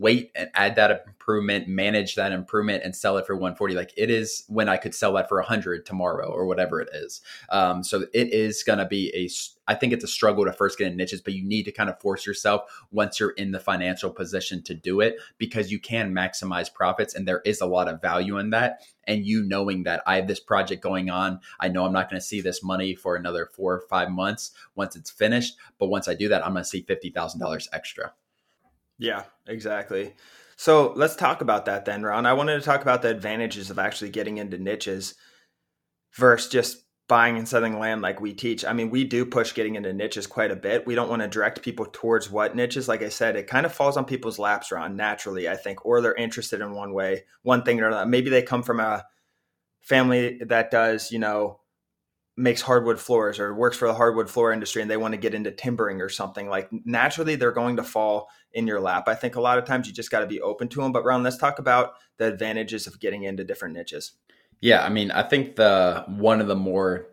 wait 0.00 0.30
and 0.34 0.50
add 0.54 0.76
that 0.76 0.90
improvement, 1.06 1.68
manage 1.68 2.14
that 2.14 2.32
improvement, 2.32 2.82
and 2.82 2.96
sell 2.96 3.18
it 3.18 3.26
for 3.26 3.34
140. 3.34 3.74
Like 3.74 3.92
it 3.96 4.10
is 4.10 4.44
when 4.48 4.68
I 4.68 4.78
could 4.78 4.94
sell 4.94 5.12
that 5.12 5.28
for 5.28 5.38
100 5.38 5.84
tomorrow 5.84 6.30
or 6.30 6.46
whatever 6.46 6.80
it 6.80 6.88
is. 6.92 7.20
Um, 7.50 7.84
so 7.84 8.06
it 8.14 8.32
is 8.32 8.62
going 8.62 8.78
to 8.78 8.86
be 8.86 9.12
a. 9.14 9.28
I 9.70 9.74
think 9.74 9.92
it's 9.92 10.02
a 10.02 10.08
struggle 10.08 10.44
to 10.46 10.52
first 10.52 10.78
get 10.78 10.88
in 10.88 10.96
niches, 10.96 11.20
but 11.20 11.34
you 11.34 11.44
need 11.44 11.62
to 11.64 11.72
kind 11.72 11.88
of 11.88 12.00
force 12.00 12.26
yourself 12.26 12.62
once 12.90 13.20
you're 13.20 13.30
in 13.30 13.52
the 13.52 13.60
financial 13.60 14.10
position 14.10 14.64
to 14.64 14.74
do 14.74 15.00
it 15.00 15.16
because 15.38 15.70
you 15.70 15.78
can 15.78 16.12
maximize 16.12 16.72
profits, 16.72 17.14
and 17.14 17.28
there 17.28 17.42
is 17.44 17.60
a 17.60 17.66
lot 17.66 17.86
of 17.86 18.02
value 18.02 18.38
in 18.38 18.50
that. 18.50 18.80
And 19.04 19.24
you 19.24 19.42
knowing 19.42 19.84
that 19.84 20.02
I 20.06 20.16
have 20.16 20.28
this 20.28 20.40
project 20.40 20.82
going 20.82 21.10
on, 21.10 21.40
I 21.60 21.68
know 21.68 21.84
I'm 21.84 21.92
not 21.92 22.08
going 22.10 22.20
to 22.20 22.26
see 22.26 22.40
this 22.40 22.62
money 22.62 22.94
for 22.94 23.16
another 23.16 23.48
four 23.52 23.74
or 23.74 23.82
five 23.88 24.10
months 24.10 24.52
once 24.74 24.96
it's 24.96 25.10
finished. 25.10 25.56
But 25.78 25.88
once 25.88 26.08
I 26.08 26.14
do 26.14 26.28
that, 26.28 26.44
I'm 26.44 26.52
going 26.52 26.64
to 26.64 26.68
see 26.68 26.82
fifty 26.82 27.10
thousand 27.10 27.40
dollars 27.40 27.68
extra. 27.72 28.12
Yeah, 29.00 29.24
exactly. 29.46 30.12
So 30.56 30.92
let's 30.94 31.16
talk 31.16 31.40
about 31.40 31.64
that 31.64 31.86
then, 31.86 32.02
Ron. 32.02 32.26
I 32.26 32.34
wanted 32.34 32.56
to 32.56 32.64
talk 32.64 32.82
about 32.82 33.00
the 33.00 33.08
advantages 33.08 33.70
of 33.70 33.78
actually 33.78 34.10
getting 34.10 34.36
into 34.36 34.58
niches 34.58 35.14
versus 36.12 36.50
just 36.50 36.84
buying 37.08 37.38
and 37.38 37.48
selling 37.48 37.78
land 37.78 38.02
like 38.02 38.20
we 38.20 38.34
teach. 38.34 38.64
I 38.64 38.74
mean, 38.74 38.90
we 38.90 39.04
do 39.04 39.24
push 39.24 39.54
getting 39.54 39.74
into 39.74 39.92
niches 39.94 40.26
quite 40.26 40.50
a 40.50 40.56
bit. 40.56 40.86
We 40.86 40.94
don't 40.94 41.08
want 41.08 41.22
to 41.22 41.28
direct 41.28 41.62
people 41.62 41.86
towards 41.90 42.30
what 42.30 42.54
niches. 42.54 42.88
Like 42.88 43.02
I 43.02 43.08
said, 43.08 43.36
it 43.36 43.46
kind 43.46 43.64
of 43.64 43.72
falls 43.72 43.96
on 43.96 44.04
people's 44.04 44.38
laps, 44.38 44.70
Ron, 44.70 44.96
naturally, 44.96 45.48
I 45.48 45.56
think, 45.56 45.84
or 45.86 46.02
they're 46.02 46.14
interested 46.14 46.60
in 46.60 46.72
one 46.72 46.92
way, 46.92 47.24
one 47.42 47.62
thing 47.62 47.80
or 47.80 47.88
another. 47.88 48.06
Maybe 48.06 48.28
they 48.30 48.42
come 48.42 48.62
from 48.62 48.80
a 48.80 49.04
family 49.80 50.40
that 50.46 50.70
does, 50.70 51.10
you 51.10 51.18
know, 51.18 51.59
makes 52.40 52.62
hardwood 52.62 52.98
floors 52.98 53.38
or 53.38 53.54
works 53.54 53.76
for 53.76 53.86
the 53.86 53.94
hardwood 53.94 54.30
floor 54.30 54.52
industry 54.52 54.80
and 54.80 54.90
they 54.90 54.96
want 54.96 55.12
to 55.12 55.18
get 55.18 55.34
into 55.34 55.50
timbering 55.50 56.00
or 56.00 56.08
something 56.08 56.48
like 56.48 56.68
naturally 56.84 57.36
they're 57.36 57.52
going 57.52 57.76
to 57.76 57.82
fall 57.82 58.28
in 58.52 58.66
your 58.66 58.80
lap. 58.80 59.08
I 59.08 59.14
think 59.14 59.36
a 59.36 59.40
lot 59.40 59.58
of 59.58 59.64
times 59.64 59.86
you 59.86 59.92
just 59.92 60.10
got 60.10 60.20
to 60.20 60.26
be 60.26 60.40
open 60.40 60.68
to 60.68 60.80
them 60.80 60.90
but 60.90 61.04
ron 61.04 61.22
let's 61.22 61.36
talk 61.36 61.58
about 61.58 61.92
the 62.16 62.26
advantages 62.26 62.86
of 62.86 62.98
getting 62.98 63.24
into 63.24 63.44
different 63.44 63.74
niches. 63.74 64.12
Yeah, 64.60 64.84
I 64.84 64.90
mean, 64.90 65.10
I 65.10 65.22
think 65.22 65.56
the 65.56 66.04
one 66.06 66.40
of 66.40 66.46
the 66.46 66.56
more 66.56 67.06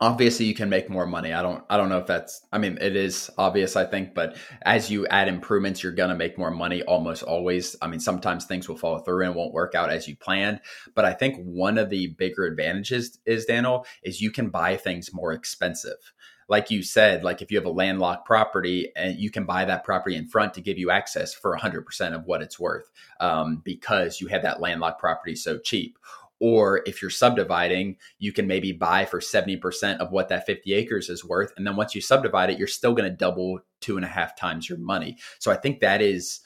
obviously 0.00 0.46
you 0.46 0.54
can 0.54 0.68
make 0.68 0.90
more 0.90 1.06
money. 1.06 1.32
I 1.32 1.42
don't 1.42 1.64
i 1.70 1.76
don't 1.76 1.88
know 1.88 1.98
if 1.98 2.06
that's 2.06 2.42
i 2.52 2.58
mean 2.58 2.78
it 2.80 2.96
is 2.96 3.30
obvious 3.38 3.76
i 3.76 3.84
think 3.84 4.14
but 4.14 4.36
as 4.62 4.90
you 4.90 5.06
add 5.08 5.28
improvements 5.28 5.82
you're 5.82 5.92
going 5.92 6.10
to 6.10 6.16
make 6.16 6.38
more 6.38 6.50
money 6.50 6.82
almost 6.82 7.22
always. 7.22 7.76
I 7.82 7.86
mean 7.86 8.00
sometimes 8.00 8.44
things 8.44 8.68
will 8.68 8.76
fall 8.76 8.98
through 8.98 9.26
and 9.26 9.34
won't 9.34 9.52
work 9.52 9.74
out 9.74 9.90
as 9.90 10.08
you 10.08 10.16
planned 10.16 10.60
but 10.94 11.04
i 11.04 11.12
think 11.12 11.36
one 11.44 11.78
of 11.78 11.90
the 11.90 12.08
bigger 12.18 12.44
advantages 12.44 13.18
is 13.26 13.44
daniel 13.44 13.86
is 14.02 14.20
you 14.20 14.30
can 14.30 14.50
buy 14.50 14.76
things 14.76 15.12
more 15.12 15.32
expensive. 15.32 16.12
Like 16.48 16.70
you 16.70 16.82
said 16.82 17.24
like 17.24 17.40
if 17.40 17.50
you 17.50 17.56
have 17.56 17.66
a 17.66 17.70
landlocked 17.70 18.26
property 18.26 18.92
and 18.96 19.18
you 19.18 19.30
can 19.30 19.44
buy 19.46 19.64
that 19.64 19.84
property 19.84 20.16
in 20.16 20.28
front 20.28 20.54
to 20.54 20.60
give 20.60 20.76
you 20.76 20.90
access 20.90 21.32
for 21.32 21.56
100% 21.56 22.14
of 22.14 22.26
what 22.26 22.42
it's 22.42 22.60
worth 22.60 22.90
um, 23.20 23.62
because 23.64 24.20
you 24.20 24.26
have 24.28 24.42
that 24.42 24.60
landlocked 24.60 25.00
property 25.00 25.34
so 25.34 25.58
cheap 25.58 25.98
or 26.40 26.82
if 26.86 27.00
you're 27.00 27.10
subdividing, 27.10 27.96
you 28.18 28.32
can 28.32 28.46
maybe 28.46 28.72
buy 28.72 29.04
for 29.04 29.20
70% 29.20 29.98
of 29.98 30.10
what 30.10 30.28
that 30.28 30.46
50 30.46 30.72
acres 30.74 31.08
is 31.08 31.24
worth. 31.24 31.52
And 31.56 31.66
then 31.66 31.76
once 31.76 31.94
you 31.94 32.00
subdivide 32.00 32.50
it, 32.50 32.58
you're 32.58 32.68
still 32.68 32.94
going 32.94 33.10
to 33.10 33.16
double 33.16 33.60
two 33.80 33.96
and 33.96 34.04
a 34.04 34.08
half 34.08 34.36
times 34.36 34.68
your 34.68 34.78
money. 34.78 35.16
So 35.38 35.52
I 35.52 35.56
think 35.56 35.80
that 35.80 36.02
is 36.02 36.40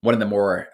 one 0.00 0.14
of 0.14 0.20
the 0.20 0.26
more 0.26 0.68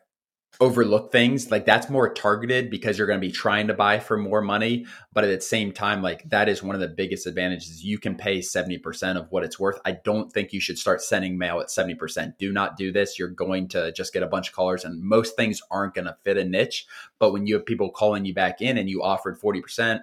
overlook 0.60 1.12
things 1.12 1.52
like 1.52 1.64
that's 1.64 1.88
more 1.88 2.12
targeted 2.12 2.68
because 2.68 2.98
you're 2.98 3.06
going 3.06 3.20
to 3.20 3.26
be 3.26 3.32
trying 3.32 3.68
to 3.68 3.74
buy 3.74 4.00
for 4.00 4.16
more 4.16 4.40
money 4.40 4.84
but 5.12 5.22
at 5.22 5.28
the 5.28 5.40
same 5.40 5.70
time 5.70 6.02
like 6.02 6.28
that 6.30 6.48
is 6.48 6.64
one 6.64 6.74
of 6.74 6.80
the 6.80 6.88
biggest 6.88 7.28
advantages 7.28 7.84
you 7.84 7.96
can 7.96 8.16
pay 8.16 8.40
70% 8.40 9.16
of 9.16 9.30
what 9.30 9.44
it's 9.44 9.60
worth 9.60 9.78
i 9.84 9.92
don't 9.92 10.32
think 10.32 10.52
you 10.52 10.60
should 10.60 10.76
start 10.76 11.00
sending 11.00 11.38
mail 11.38 11.60
at 11.60 11.68
70% 11.68 12.36
do 12.38 12.52
not 12.52 12.76
do 12.76 12.90
this 12.90 13.20
you're 13.20 13.28
going 13.28 13.68
to 13.68 13.92
just 13.92 14.12
get 14.12 14.24
a 14.24 14.28
bunch 14.28 14.48
of 14.48 14.54
callers 14.54 14.84
and 14.84 15.00
most 15.00 15.36
things 15.36 15.62
aren't 15.70 15.94
going 15.94 16.06
to 16.06 16.16
fit 16.24 16.36
a 16.36 16.44
niche 16.44 16.86
but 17.20 17.32
when 17.32 17.46
you 17.46 17.54
have 17.54 17.64
people 17.64 17.90
calling 17.90 18.24
you 18.24 18.34
back 18.34 18.60
in 18.60 18.78
and 18.78 18.90
you 18.90 19.00
offered 19.00 19.40
40% 19.40 20.00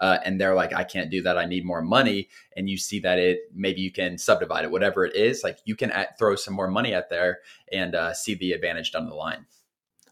uh, 0.00 0.18
and 0.24 0.40
they're 0.40 0.54
like, 0.54 0.72
I 0.72 0.84
can't 0.84 1.10
do 1.10 1.22
that. 1.22 1.36
I 1.36 1.44
need 1.44 1.64
more 1.64 1.82
money. 1.82 2.28
And 2.56 2.70
you 2.70 2.78
see 2.78 3.00
that 3.00 3.18
it 3.18 3.40
maybe 3.52 3.80
you 3.80 3.90
can 3.90 4.16
subdivide 4.16 4.64
it, 4.64 4.70
whatever 4.70 5.04
it 5.04 5.16
is. 5.16 5.42
Like 5.42 5.58
you 5.64 5.74
can 5.74 5.90
add, 5.90 6.10
throw 6.18 6.36
some 6.36 6.54
more 6.54 6.68
money 6.68 6.94
out 6.94 7.10
there 7.10 7.38
and 7.72 7.96
uh, 7.96 8.14
see 8.14 8.36
the 8.36 8.52
advantage 8.52 8.92
down 8.92 9.08
the 9.08 9.14
line. 9.16 9.46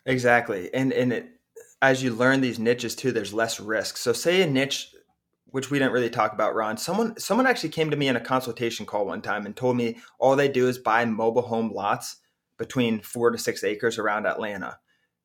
Exactly. 0.06 0.72
And 0.72 0.92
and 0.92 1.12
it, 1.12 1.28
as 1.82 2.02
you 2.02 2.14
learn 2.14 2.40
these 2.40 2.58
niches 2.58 2.94
too, 2.94 3.12
there's 3.12 3.34
less 3.34 3.60
risk. 3.60 3.96
So 3.98 4.12
say 4.12 4.40
a 4.42 4.46
niche 4.46 4.92
which 5.50 5.70
we 5.70 5.78
didn't 5.78 5.92
really 5.92 6.10
talk 6.10 6.32
about, 6.32 6.54
Ron. 6.54 6.76
Someone 6.76 7.18
someone 7.18 7.46
actually 7.46 7.70
came 7.70 7.90
to 7.90 7.96
me 7.96 8.08
in 8.08 8.16
a 8.16 8.20
consultation 8.20 8.86
call 8.86 9.06
one 9.06 9.22
time 9.22 9.46
and 9.46 9.56
told 9.56 9.76
me 9.76 9.98
all 10.18 10.36
they 10.36 10.48
do 10.48 10.68
is 10.68 10.78
buy 10.78 11.04
mobile 11.04 11.42
home 11.42 11.72
lots 11.72 12.16
between 12.58 13.00
4 13.00 13.32
to 13.32 13.38
6 13.38 13.64
acres 13.64 13.98
around 13.98 14.26
Atlanta. 14.26 14.78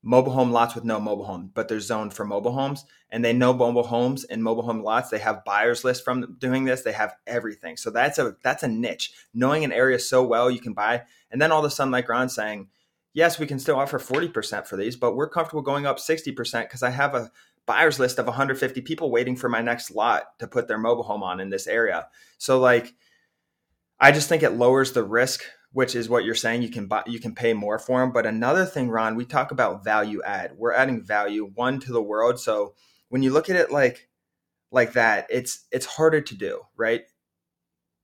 Mobile 0.03 0.31
home 0.33 0.51
lots 0.51 0.73
with 0.73 0.83
no 0.83 0.99
mobile 0.99 1.25
home, 1.25 1.51
but 1.53 1.67
they're 1.67 1.79
zoned 1.79 2.13
for 2.13 2.25
mobile 2.25 2.53
homes 2.53 2.85
and 3.11 3.23
they 3.23 3.33
know 3.33 3.53
mobile 3.53 3.83
homes 3.83 4.23
and 4.23 4.43
mobile 4.43 4.63
home 4.63 4.81
lots. 4.81 5.09
They 5.09 5.19
have 5.19 5.45
buyers 5.45 5.83
list 5.83 6.03
from 6.03 6.37
doing 6.39 6.65
this. 6.65 6.81
They 6.81 6.91
have 6.91 7.13
everything. 7.27 7.77
So 7.77 7.91
that's 7.91 8.17
a 8.17 8.35
that's 8.43 8.63
a 8.63 8.67
niche. 8.67 9.13
Knowing 9.33 9.63
an 9.63 9.71
area 9.71 9.99
so 9.99 10.23
well 10.23 10.49
you 10.49 10.59
can 10.59 10.73
buy 10.73 11.03
and 11.29 11.39
then 11.39 11.51
all 11.51 11.59
of 11.59 11.65
a 11.65 11.69
sudden 11.69 11.91
like 11.91 12.09
Ron's 12.09 12.33
saying, 12.33 12.69
yes, 13.13 13.39
we 13.39 13.47
can 13.47 13.59
still 13.59 13.77
offer 13.77 13.99
40% 13.99 14.67
for 14.67 14.77
these, 14.77 14.95
but 14.95 15.15
we're 15.15 15.29
comfortable 15.29 15.61
going 15.61 15.85
up 15.85 15.97
60% 15.97 16.61
because 16.63 16.83
I 16.83 16.89
have 16.91 17.13
a 17.15 17.31
buyer's 17.65 17.99
list 17.99 18.19
of 18.19 18.25
150 18.25 18.81
people 18.81 19.11
waiting 19.11 19.35
for 19.35 19.49
my 19.49 19.61
next 19.61 19.91
lot 19.91 20.37
to 20.39 20.47
put 20.47 20.67
their 20.67 20.77
mobile 20.77 21.03
home 21.03 21.23
on 21.23 21.39
in 21.39 21.49
this 21.49 21.67
area. 21.67 22.07
So 22.37 22.59
like 22.59 22.93
I 23.99 24.11
just 24.11 24.29
think 24.29 24.43
it 24.43 24.51
lowers 24.51 24.93
the 24.93 25.03
risk, 25.03 25.43
which 25.71 25.95
is 25.95 26.09
what 26.09 26.25
you're 26.25 26.35
saying 26.35 26.63
you 26.63 26.71
can 26.71 26.87
buy 26.87 27.03
you 27.05 27.19
can 27.19 27.35
pay 27.35 27.53
more 27.53 27.77
for 27.77 27.99
them, 27.99 28.11
but 28.11 28.25
another 28.25 28.65
thing 28.65 28.89
Ron, 28.89 29.15
we 29.15 29.25
talk 29.25 29.51
about 29.51 29.83
value 29.83 30.21
add. 30.25 30.53
We're 30.57 30.73
adding 30.73 31.03
value 31.03 31.51
one 31.53 31.79
to 31.81 31.93
the 31.93 32.01
world. 32.01 32.39
So 32.39 32.73
when 33.09 33.21
you 33.21 33.31
look 33.31 33.49
at 33.49 33.55
it 33.55 33.71
like 33.71 34.09
like 34.71 34.93
that, 34.93 35.27
it's 35.29 35.65
it's 35.71 35.85
harder 35.85 36.21
to 36.21 36.35
do, 36.35 36.61
right? 36.75 37.03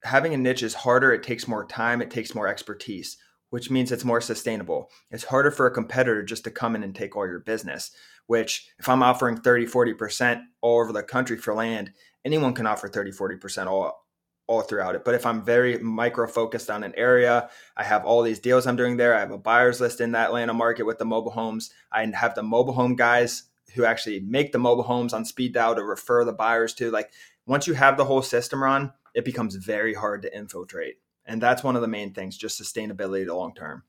Having 0.04 0.34
a 0.34 0.38
niche 0.38 0.62
is 0.62 0.74
harder, 0.74 1.12
it 1.12 1.24
takes 1.24 1.48
more 1.48 1.66
time, 1.66 2.00
it 2.00 2.10
takes 2.10 2.34
more 2.34 2.46
expertise 2.46 3.16
which 3.50 3.70
means 3.70 3.90
it's 3.90 4.04
more 4.04 4.20
sustainable. 4.20 4.90
It's 5.10 5.24
harder 5.24 5.50
for 5.50 5.66
a 5.66 5.74
competitor 5.74 6.22
just 6.22 6.44
to 6.44 6.50
come 6.50 6.74
in 6.74 6.82
and 6.82 6.94
take 6.94 7.16
all 7.16 7.26
your 7.26 7.40
business, 7.40 7.90
which 8.26 8.68
if 8.78 8.88
I'm 8.88 9.02
offering 9.02 9.36
30, 9.36 9.66
40% 9.66 10.42
all 10.60 10.80
over 10.80 10.92
the 10.92 11.02
country 11.02 11.36
for 11.36 11.54
land, 11.54 11.92
anyone 12.24 12.54
can 12.54 12.66
offer 12.66 12.88
30, 12.88 13.12
40% 13.12 13.66
all 13.66 14.04
all 14.48 14.62
throughout 14.62 14.94
it. 14.94 15.04
But 15.04 15.14
if 15.14 15.26
I'm 15.26 15.44
very 15.44 15.78
micro 15.78 16.26
focused 16.26 16.70
on 16.70 16.82
an 16.82 16.94
area, 16.96 17.50
I 17.76 17.84
have 17.84 18.04
all 18.04 18.22
these 18.22 18.38
deals 18.40 18.66
I'm 18.66 18.76
doing 18.76 18.96
there. 18.96 19.14
I 19.14 19.20
have 19.20 19.30
a 19.30 19.38
buyer's 19.38 19.78
list 19.80 20.00
in 20.00 20.12
that 20.12 20.28
Atlanta 20.28 20.54
market 20.54 20.84
with 20.84 20.98
the 20.98 21.04
mobile 21.04 21.32
homes. 21.32 21.70
I 21.92 22.10
have 22.14 22.34
the 22.34 22.42
mobile 22.42 22.72
home 22.72 22.96
guys 22.96 23.44
who 23.74 23.84
actually 23.84 24.20
make 24.20 24.52
the 24.52 24.58
mobile 24.58 24.84
homes 24.84 25.12
on 25.12 25.26
speed 25.26 25.52
dial 25.52 25.74
to 25.74 25.84
refer 25.84 26.24
the 26.24 26.32
buyers 26.32 26.72
to. 26.74 26.90
Like 26.90 27.12
once 27.46 27.66
you 27.66 27.74
have 27.74 27.98
the 27.98 28.06
whole 28.06 28.22
system 28.22 28.62
run, 28.62 28.92
it 29.14 29.24
becomes 29.24 29.54
very 29.56 29.94
hard 29.94 30.22
to 30.22 30.34
infiltrate. 30.34 30.96
And 31.28 31.40
that's 31.40 31.62
one 31.62 31.76
of 31.76 31.82
the 31.82 31.88
main 31.88 32.12
things, 32.12 32.36
just 32.36 32.60
sustainability 32.60 33.26
long 33.26 33.54
term. 33.54 33.84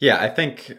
Yeah, 0.00 0.22
I 0.22 0.30
think 0.30 0.72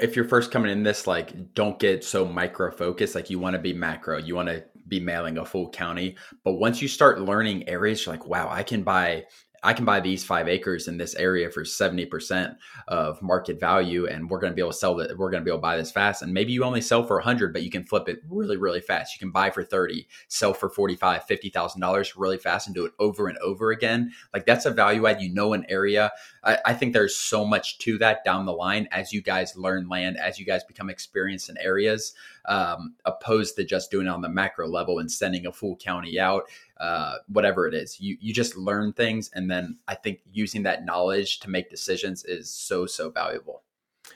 if 0.00 0.16
you're 0.16 0.28
first 0.28 0.50
coming 0.50 0.70
in 0.70 0.82
this, 0.82 1.06
like 1.06 1.54
don't 1.54 1.78
get 1.78 2.04
so 2.04 2.24
micro 2.26 2.70
focused. 2.70 3.14
Like 3.14 3.30
you 3.30 3.38
want 3.38 3.54
to 3.54 3.60
be 3.60 3.72
macro. 3.72 4.18
You 4.18 4.34
want 4.34 4.48
to 4.48 4.64
be 4.88 5.00
mailing 5.00 5.38
a 5.38 5.44
full 5.44 5.70
county. 5.70 6.16
But 6.44 6.54
once 6.54 6.82
you 6.82 6.88
start 6.88 7.20
learning 7.20 7.68
areas, 7.68 8.04
you're 8.04 8.14
like, 8.14 8.26
wow, 8.26 8.48
I 8.50 8.62
can 8.62 8.82
buy 8.82 9.24
I 9.64 9.72
can 9.72 9.86
buy 9.86 10.00
these 10.00 10.22
five 10.22 10.46
acres 10.46 10.88
in 10.88 10.98
this 10.98 11.14
area 11.14 11.50
for 11.50 11.64
70% 11.64 12.56
of 12.88 13.20
market 13.22 13.58
value 13.58 14.06
and 14.06 14.28
we're 14.28 14.38
going 14.38 14.52
to 14.52 14.54
be 14.54 14.60
able 14.60 14.72
to 14.72 14.76
sell 14.76 15.00
it. 15.00 15.16
We're 15.16 15.30
going 15.30 15.40
to 15.40 15.44
be 15.44 15.50
able 15.50 15.58
to 15.58 15.62
buy 15.62 15.78
this 15.78 15.90
fast. 15.90 16.20
And 16.20 16.34
maybe 16.34 16.52
you 16.52 16.64
only 16.64 16.82
sell 16.82 17.02
for 17.02 17.16
100, 17.16 17.52
but 17.52 17.62
you 17.62 17.70
can 17.70 17.82
flip 17.82 18.08
it 18.08 18.20
really, 18.28 18.58
really 18.58 18.82
fast. 18.82 19.14
You 19.14 19.18
can 19.18 19.30
buy 19.30 19.50
for 19.50 19.64
30, 19.64 20.06
sell 20.28 20.52
for 20.52 20.68
45, 20.68 21.26
$50,000 21.26 22.12
really 22.16 22.36
fast 22.36 22.66
and 22.66 22.74
do 22.74 22.84
it 22.84 22.92
over 22.98 23.26
and 23.26 23.38
over 23.38 23.70
again. 23.70 24.12
Like 24.34 24.44
that's 24.44 24.66
a 24.66 24.70
value 24.70 25.06
add. 25.06 25.22
You 25.22 25.32
know, 25.32 25.54
an 25.54 25.64
area. 25.70 26.12
I, 26.42 26.58
I 26.66 26.74
think 26.74 26.92
there's 26.92 27.16
so 27.16 27.44
much 27.44 27.78
to 27.78 27.96
that 27.98 28.22
down 28.22 28.44
the 28.44 28.52
line 28.52 28.86
as 28.92 29.12
you 29.12 29.22
guys 29.22 29.56
learn 29.56 29.88
land, 29.88 30.18
as 30.18 30.38
you 30.38 30.44
guys 30.44 30.62
become 30.64 30.90
experienced 30.90 31.48
in 31.48 31.56
areas, 31.58 32.12
um, 32.44 32.94
opposed 33.06 33.56
to 33.56 33.64
just 33.64 33.90
doing 33.90 34.06
it 34.06 34.10
on 34.10 34.20
the 34.20 34.28
macro 34.28 34.68
level 34.68 34.98
and 34.98 35.10
sending 35.10 35.46
a 35.46 35.52
full 35.52 35.76
county 35.76 36.20
out 36.20 36.44
uh, 36.78 37.16
whatever 37.28 37.66
it 37.66 37.74
is. 37.74 38.00
You 38.00 38.16
you 38.20 38.32
just 38.32 38.56
learn 38.56 38.92
things, 38.92 39.30
and 39.34 39.50
then 39.50 39.78
I 39.88 39.94
think 39.94 40.20
using 40.32 40.64
that 40.64 40.84
knowledge 40.84 41.40
to 41.40 41.50
make 41.50 41.70
decisions 41.70 42.24
is 42.24 42.50
so 42.50 42.86
so 42.86 43.10
valuable. 43.10 43.62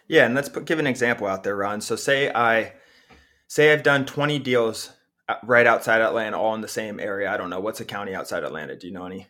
Yeah, 0.07 0.27
and 0.27 0.35
let's 0.35 0.49
put, 0.49 0.65
give 0.65 0.79
an 0.79 0.87
example 0.87 1.27
out 1.27 1.43
there, 1.45 1.57
Ron. 1.57 1.81
So 1.81 1.97
say 1.97 2.31
I 2.33 2.73
say 3.47 3.73
I've 3.73 3.83
done 3.83 4.07
twenty 4.07 4.39
deals 4.39 4.93
uh, 5.29 5.37
right 5.45 5.67
outside 5.67 6.01
Atlanta, 6.01 6.39
all 6.39 6.55
in 6.55 6.61
the 6.61 6.69
same 6.69 7.01
area. 7.01 7.31
I 7.31 7.37
don't 7.37 7.51
know 7.51 7.61
what's 7.61 7.81
a 7.81 7.85
county 7.85 8.15
outside 8.15 8.45
Atlanta. 8.45 8.77
Do 8.77 8.87
you 8.87 8.93
know 8.93 9.07
any? 9.07 9.27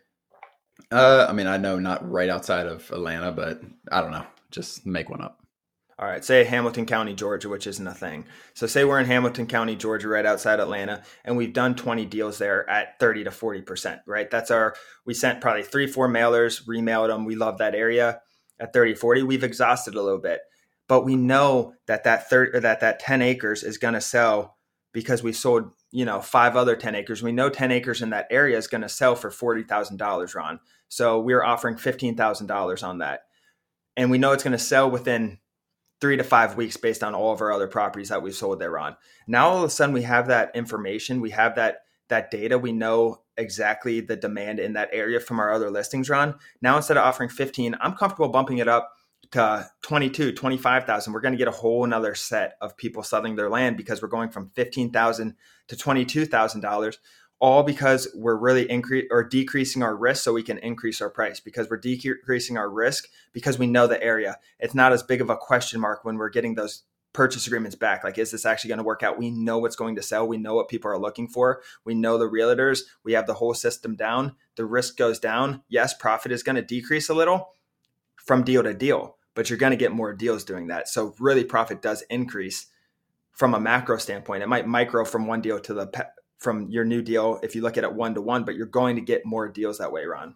Uh, 0.91 1.27
I 1.29 1.33
mean, 1.33 1.47
I 1.47 1.59
know 1.59 1.79
not 1.79 2.09
right 2.09 2.31
outside 2.31 2.67
of 2.67 2.91
Atlanta, 2.91 3.33
but 3.33 3.61
I 3.93 4.01
don't 4.01 4.12
know. 4.12 4.25
Just 4.51 4.87
make 4.87 5.11
one 5.11 5.21
up 5.21 5.38
all 6.00 6.06
right, 6.06 6.24
say 6.24 6.44
Hamilton 6.44 6.87
County, 6.87 7.12
Georgia, 7.12 7.48
which 7.48 7.66
isn't 7.66 7.87
a 7.87 7.94
thing. 7.94 8.24
So 8.54 8.68
say 8.68 8.84
we're 8.84 9.00
in 9.00 9.06
Hamilton 9.06 9.48
County, 9.48 9.74
Georgia, 9.74 10.06
right 10.06 10.24
outside 10.24 10.61
Atlanta, 10.61 11.02
and 11.24 11.37
we've 11.37 11.52
done 11.52 11.74
20 11.74 12.06
deals 12.06 12.38
there 12.38 12.68
at 12.70 13.00
30 13.00 13.24
to 13.24 13.30
40%, 13.30 14.00
right? 14.06 14.30
That's 14.30 14.52
our, 14.52 14.76
we 15.04 15.12
sent 15.12 15.40
probably 15.40 15.64
three, 15.64 15.88
four 15.88 16.08
mailers, 16.08 16.64
remailed 16.68 17.08
them. 17.08 17.24
We 17.24 17.34
love 17.34 17.58
that 17.58 17.74
area 17.74 18.20
at 18.61 18.72
30, 18.72 18.94
40. 18.94 19.24
We've 19.24 19.42
exhausted 19.42 19.96
a 19.96 20.02
little 20.02 20.20
bit, 20.20 20.40
but 20.87 21.04
we 21.04 21.16
know 21.16 21.74
that 21.88 22.04
that 22.04 22.30
30, 22.30 22.61
that 22.61 22.78
that 22.78 23.00
10 23.00 23.20
acres 23.20 23.64
is 23.64 23.76
going 23.76 23.94
to 23.94 24.00
sell 24.00 24.56
because 24.92 25.24
we 25.24 25.32
sold, 25.32 25.72
you 25.90 26.04
know, 26.04 26.20
five 26.20 26.54
other 26.54 26.76
10 26.76 26.94
acres. 26.94 27.24
We 27.24 27.32
know 27.32 27.50
10 27.50 27.72
acres 27.72 28.02
in 28.02 28.11
that 28.11 28.28
area 28.30 28.56
is 28.56 28.68
going 28.68 28.82
to 28.82 28.88
sell 28.88 29.16
for 29.16 29.30
$40,000, 29.30 30.34
Ron. 30.34 30.61
So 30.88 31.20
we're 31.20 31.42
offering 31.42 31.74
$15,000 31.74 32.87
on 32.87 32.98
that. 32.98 33.22
And 33.96 34.12
we 34.12 34.18
know 34.18 34.30
it's 34.30 34.44
going 34.44 34.52
to 34.52 34.58
sell 34.58 34.88
within 34.88 35.38
three 36.00 36.16
to 36.16 36.24
five 36.24 36.56
weeks 36.56 36.76
based 36.76 37.02
on 37.02 37.14
all 37.14 37.32
of 37.32 37.40
our 37.40 37.52
other 37.52 37.66
properties 37.66 38.08
that 38.08 38.22
we've 38.22 38.34
sold 38.34 38.61
there 38.61 38.78
on. 38.78 38.96
Now 39.26 39.48
all 39.48 39.58
of 39.58 39.64
a 39.64 39.70
sudden 39.70 39.94
we 39.94 40.02
have 40.02 40.28
that 40.28 40.54
information, 40.54 41.20
we 41.20 41.30
have 41.30 41.54
that 41.56 41.82
that 42.08 42.30
data, 42.30 42.58
we 42.58 42.72
know 42.72 43.20
exactly 43.37 44.00
the 44.00 44.16
demand 44.16 44.58
in 44.58 44.72
that 44.72 44.88
area 44.92 45.20
from 45.20 45.38
our 45.38 45.52
other 45.52 45.70
listings 45.70 46.08
Ron. 46.08 46.34
Now 46.62 46.76
instead 46.76 46.96
of 46.96 47.04
offering 47.04 47.28
15, 47.28 47.76
I'm 47.80 47.94
comfortable 47.94 48.30
bumping 48.30 48.58
it 48.58 48.68
up 48.68 48.92
to 49.32 49.68
22, 49.82 50.32
25,000. 50.32 51.12
We're 51.12 51.20
going 51.20 51.32
to 51.32 51.38
get 51.38 51.48
a 51.48 51.52
whole 51.52 51.84
another 51.84 52.14
set 52.14 52.54
of 52.61 52.76
people 52.76 53.02
selling 53.02 53.37
their 53.37 53.50
land 53.50 53.76
because 53.76 54.00
we're 54.00 54.08
going 54.08 54.30
from 54.30 54.50
15,000 54.54 55.34
to 55.68 55.76
$22,000 55.76 56.96
all 57.40 57.62
because 57.62 58.09
we're 58.14 58.37
really 58.37 58.68
increasing 58.70 59.09
or 59.11 59.22
decreasing 59.22 59.83
our 59.83 59.96
risk 59.96 60.24
so 60.24 60.33
we 60.33 60.42
can 60.42 60.59
increase 60.59 61.01
our 61.01 61.11
price 61.11 61.40
because 61.40 61.70
we're 61.70 61.77
decreasing 61.77 62.57
our 62.57 62.68
risk 62.68 63.09
because 63.33 63.59
we 63.59 63.66
know 63.66 63.87
the 63.87 64.03
area. 64.03 64.38
It's 64.59 64.74
not 64.74 64.92
as 64.92 65.03
big 65.03 65.20
of 65.20 65.31
a 65.31 65.37
question 65.37 65.81
mark 65.81 66.05
when 66.05 66.16
we're 66.16 66.31
getting 66.31 66.55
those 66.55 66.83
purchase 67.12 67.46
agreements 67.46 67.77
back. 67.77 68.05
Like, 68.05 68.18
is 68.18 68.31
this 68.33 68.44
actually 68.44 68.68
going 68.68 68.79
to 68.79 68.85
work 68.85 69.03
out? 69.03 69.18
We 69.18 69.31
know 69.31 69.59
what's 69.59 69.77
going 69.77 69.96
to 69.96 70.03
sell. 70.03 70.27
We 70.27 70.37
know 70.37 70.55
what 70.55 70.68
people 70.68 70.90
are 70.90 70.98
looking 70.98 71.29
for. 71.29 71.62
We 71.85 71.94
know 71.94 72.18
the 72.18 72.29
realtors. 72.29 72.81
We 73.05 73.12
have 73.12 73.27
the 73.27 73.35
whole 73.35 73.55
system 73.55 73.96
down. 73.96 74.35
The 74.57 74.64
risk 74.64 74.96
goes 74.96 75.18
down. 75.18 75.62
Yes, 75.68 75.94
profit 75.94 76.33
is 76.33 76.42
going 76.42 76.57
to 76.57 76.62
decrease 76.62 77.09
a 77.09 77.14
little 77.14 77.55
from 78.16 78.42
deal 78.44 78.62
to 78.62 78.74
deal, 78.74 79.16
but 79.35 79.48
you're 79.48 79.59
going 79.59 79.70
to 79.70 79.77
get 79.77 79.92
more 79.92 80.12
deals 80.12 80.44
doing 80.44 80.66
that. 80.68 80.88
So 80.88 81.14
really 81.18 81.44
profit 81.44 81.81
does 81.81 82.03
increase 82.11 82.66
from 83.33 83.55
a 83.55 83.61
macro 83.61 83.96
standpoint. 83.96 84.42
It 84.42 84.48
might 84.48 84.66
micro 84.66 85.05
from 85.05 85.27
one 85.27 85.40
deal 85.40 85.61
to 85.61 85.72
the 85.74 85.87
from 86.38 86.70
your 86.70 86.85
new 86.85 87.03
deal 87.03 87.40
if 87.42 87.55
you 87.55 87.62
look 87.62 87.77
at 87.77 87.85
it 87.85 87.92
one 87.92 88.14
to 88.14 88.22
one, 88.22 88.44
but 88.44 88.55
you're 88.55 88.66
going 88.66 88.96
to 88.96 89.03
get 89.03 89.27
more 89.27 89.48
deals 89.48 89.79
that 89.79 89.92
way, 89.92 90.05
Ron. 90.05 90.35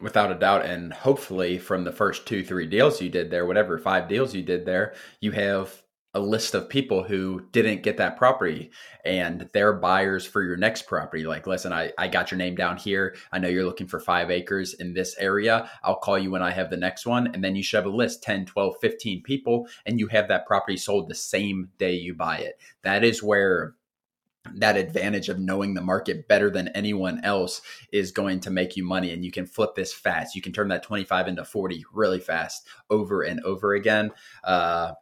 Without 0.00 0.32
a 0.32 0.34
doubt. 0.34 0.66
And 0.66 0.92
hopefully, 0.92 1.58
from 1.58 1.84
the 1.84 1.92
first 1.92 2.26
two, 2.26 2.44
three 2.44 2.66
deals 2.66 3.00
you 3.00 3.08
did 3.08 3.30
there, 3.30 3.46
whatever 3.46 3.78
five 3.78 4.08
deals 4.08 4.34
you 4.34 4.42
did 4.42 4.66
there, 4.66 4.94
you 5.20 5.30
have 5.32 5.84
a 6.14 6.20
list 6.20 6.54
of 6.54 6.68
people 6.68 7.02
who 7.02 7.42
didn't 7.50 7.82
get 7.82 7.96
that 7.96 8.16
property 8.16 8.70
and 9.04 9.48
they're 9.52 9.72
buyers 9.72 10.24
for 10.24 10.42
your 10.42 10.56
next 10.56 10.82
property. 10.82 11.24
Like, 11.24 11.46
listen, 11.46 11.72
I, 11.72 11.92
I 11.98 12.06
got 12.06 12.30
your 12.30 12.38
name 12.38 12.54
down 12.54 12.76
here. 12.76 13.16
I 13.32 13.40
know 13.40 13.48
you're 13.48 13.64
looking 13.64 13.88
for 13.88 13.98
five 13.98 14.30
acres 14.30 14.74
in 14.74 14.94
this 14.94 15.16
area. 15.18 15.68
I'll 15.82 15.96
call 15.96 16.18
you 16.18 16.30
when 16.30 16.42
I 16.42 16.52
have 16.52 16.70
the 16.70 16.76
next 16.76 17.04
one. 17.04 17.26
And 17.34 17.42
then 17.42 17.56
you 17.56 17.64
should 17.64 17.78
have 17.78 17.92
a 17.92 17.96
list 17.96 18.22
10, 18.22 18.46
12, 18.46 18.76
15 18.80 19.22
people, 19.22 19.66
and 19.86 19.98
you 19.98 20.06
have 20.06 20.28
that 20.28 20.46
property 20.46 20.76
sold 20.76 21.08
the 21.08 21.16
same 21.16 21.70
day 21.78 21.94
you 21.94 22.14
buy 22.14 22.38
it. 22.38 22.60
That 22.82 23.02
is 23.02 23.22
where 23.22 23.74
that 24.56 24.76
advantage 24.76 25.28
of 25.28 25.38
knowing 25.38 25.74
the 25.74 25.80
market 25.80 26.28
better 26.28 26.50
than 26.50 26.68
anyone 26.68 27.20
else 27.24 27.62
is 27.92 28.12
going 28.12 28.40
to 28.40 28.50
make 28.50 28.76
you 28.76 28.84
money 28.84 29.10
and 29.10 29.24
you 29.24 29.32
can 29.32 29.46
flip 29.46 29.74
this 29.74 29.92
fast 29.92 30.34
you 30.34 30.42
can 30.42 30.52
turn 30.52 30.68
that 30.68 30.82
25 30.82 31.28
into 31.28 31.44
40 31.44 31.84
really 31.92 32.20
fast 32.20 32.66
over 32.90 33.22
and 33.22 33.40
over 33.40 33.74
again 33.74 34.10
uh, 34.44 34.92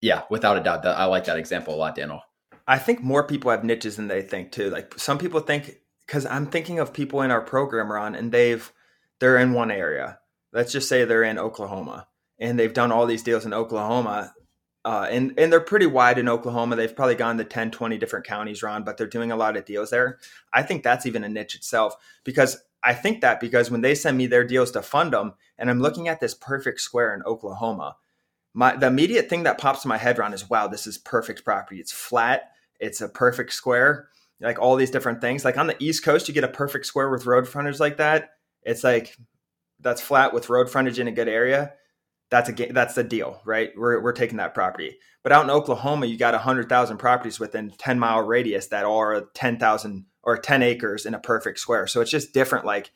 yeah, 0.00 0.22
without 0.30 0.56
a 0.56 0.60
doubt. 0.60 0.86
I 0.86 1.04
like 1.04 1.24
that 1.24 1.38
example 1.38 1.74
a 1.74 1.76
lot, 1.76 1.94
Daniel. 1.94 2.22
I 2.66 2.78
think 2.78 3.02
more 3.02 3.26
people 3.26 3.50
have 3.50 3.64
niches 3.64 3.96
than 3.96 4.08
they 4.08 4.22
think 4.22 4.52
too. 4.52 4.70
Like 4.70 4.98
some 4.98 5.18
people 5.18 5.40
think 5.40 5.76
because 6.06 6.24
I'm 6.26 6.46
thinking 6.46 6.78
of 6.78 6.92
people 6.92 7.22
in 7.22 7.30
our 7.30 7.40
program, 7.40 7.90
Ron, 7.92 8.14
and 8.14 8.32
they've 8.32 8.70
they're 9.18 9.36
in 9.36 9.52
one 9.52 9.70
area. 9.70 10.18
Let's 10.52 10.72
just 10.72 10.88
say 10.88 11.04
they're 11.04 11.22
in 11.22 11.38
Oklahoma, 11.38 12.08
and 12.38 12.58
they've 12.58 12.72
done 12.72 12.92
all 12.92 13.06
these 13.06 13.22
deals 13.22 13.44
in 13.44 13.52
Oklahoma, 13.52 14.34
uh, 14.84 15.06
and 15.10 15.34
and 15.38 15.52
they're 15.52 15.60
pretty 15.60 15.86
wide 15.86 16.18
in 16.18 16.28
Oklahoma. 16.28 16.76
They've 16.76 16.94
probably 16.94 17.14
gone 17.14 17.36
to 17.38 17.44
10, 17.44 17.70
20 17.70 17.98
different 17.98 18.26
counties, 18.26 18.62
Ron, 18.62 18.82
but 18.82 18.96
they're 18.96 19.06
doing 19.06 19.30
a 19.30 19.36
lot 19.36 19.56
of 19.56 19.64
deals 19.64 19.90
there. 19.90 20.18
I 20.52 20.62
think 20.62 20.82
that's 20.82 21.06
even 21.06 21.22
a 21.22 21.28
niche 21.28 21.54
itself 21.54 21.94
because 22.24 22.62
I 22.82 22.94
think 22.94 23.20
that 23.20 23.40
because 23.40 23.70
when 23.70 23.82
they 23.82 23.94
send 23.94 24.16
me 24.16 24.26
their 24.26 24.44
deals 24.44 24.70
to 24.72 24.82
fund 24.82 25.12
them, 25.12 25.34
and 25.58 25.68
I'm 25.68 25.80
looking 25.80 26.08
at 26.08 26.20
this 26.20 26.34
perfect 26.34 26.80
square 26.80 27.14
in 27.14 27.22
Oklahoma, 27.24 27.96
my 28.54 28.74
the 28.74 28.86
immediate 28.86 29.28
thing 29.28 29.42
that 29.42 29.58
pops 29.58 29.84
in 29.84 29.90
my 29.90 29.98
head 29.98 30.18
around 30.18 30.32
is 30.32 30.48
wow 30.48 30.66
this 30.66 30.86
is 30.86 30.96
perfect 30.96 31.44
property. 31.44 31.78
It's 31.78 31.92
flat. 31.92 32.52
It's 32.78 33.02
a 33.02 33.08
perfect 33.08 33.52
square. 33.52 34.08
Like 34.40 34.58
all 34.58 34.76
these 34.76 34.90
different 34.90 35.20
things. 35.20 35.44
Like 35.44 35.58
on 35.58 35.66
the 35.66 35.76
east 35.78 36.02
coast 36.04 36.26
you 36.26 36.32
get 36.32 36.44
a 36.44 36.48
perfect 36.48 36.86
square 36.86 37.10
with 37.10 37.26
road 37.26 37.46
frontage 37.46 37.80
like 37.80 37.98
that. 37.98 38.30
It's 38.62 38.82
like 38.82 39.14
that's 39.78 40.00
flat 40.00 40.32
with 40.32 40.48
road 40.48 40.70
frontage 40.70 40.98
in 40.98 41.08
a 41.08 41.12
good 41.12 41.28
area 41.28 41.74
that's 42.30 42.48
a 42.48 42.52
that's 42.72 42.94
the 42.94 43.04
deal 43.04 43.40
right 43.44 43.72
we're, 43.76 44.00
we're 44.00 44.12
taking 44.12 44.38
that 44.38 44.54
property 44.54 44.98
but 45.22 45.32
out 45.32 45.44
in 45.44 45.50
oklahoma 45.50 46.06
you 46.06 46.16
got 46.16 46.34
100000 46.34 46.96
properties 46.96 47.40
within 47.40 47.70
10 47.70 47.98
mile 47.98 48.22
radius 48.22 48.68
that 48.68 48.84
are 48.84 49.20
10000 49.34 50.06
or 50.22 50.36
10 50.36 50.62
acres 50.62 51.06
in 51.06 51.14
a 51.14 51.18
perfect 51.18 51.58
square 51.58 51.86
so 51.86 52.00
it's 52.00 52.10
just 52.10 52.32
different 52.32 52.64
like 52.64 52.90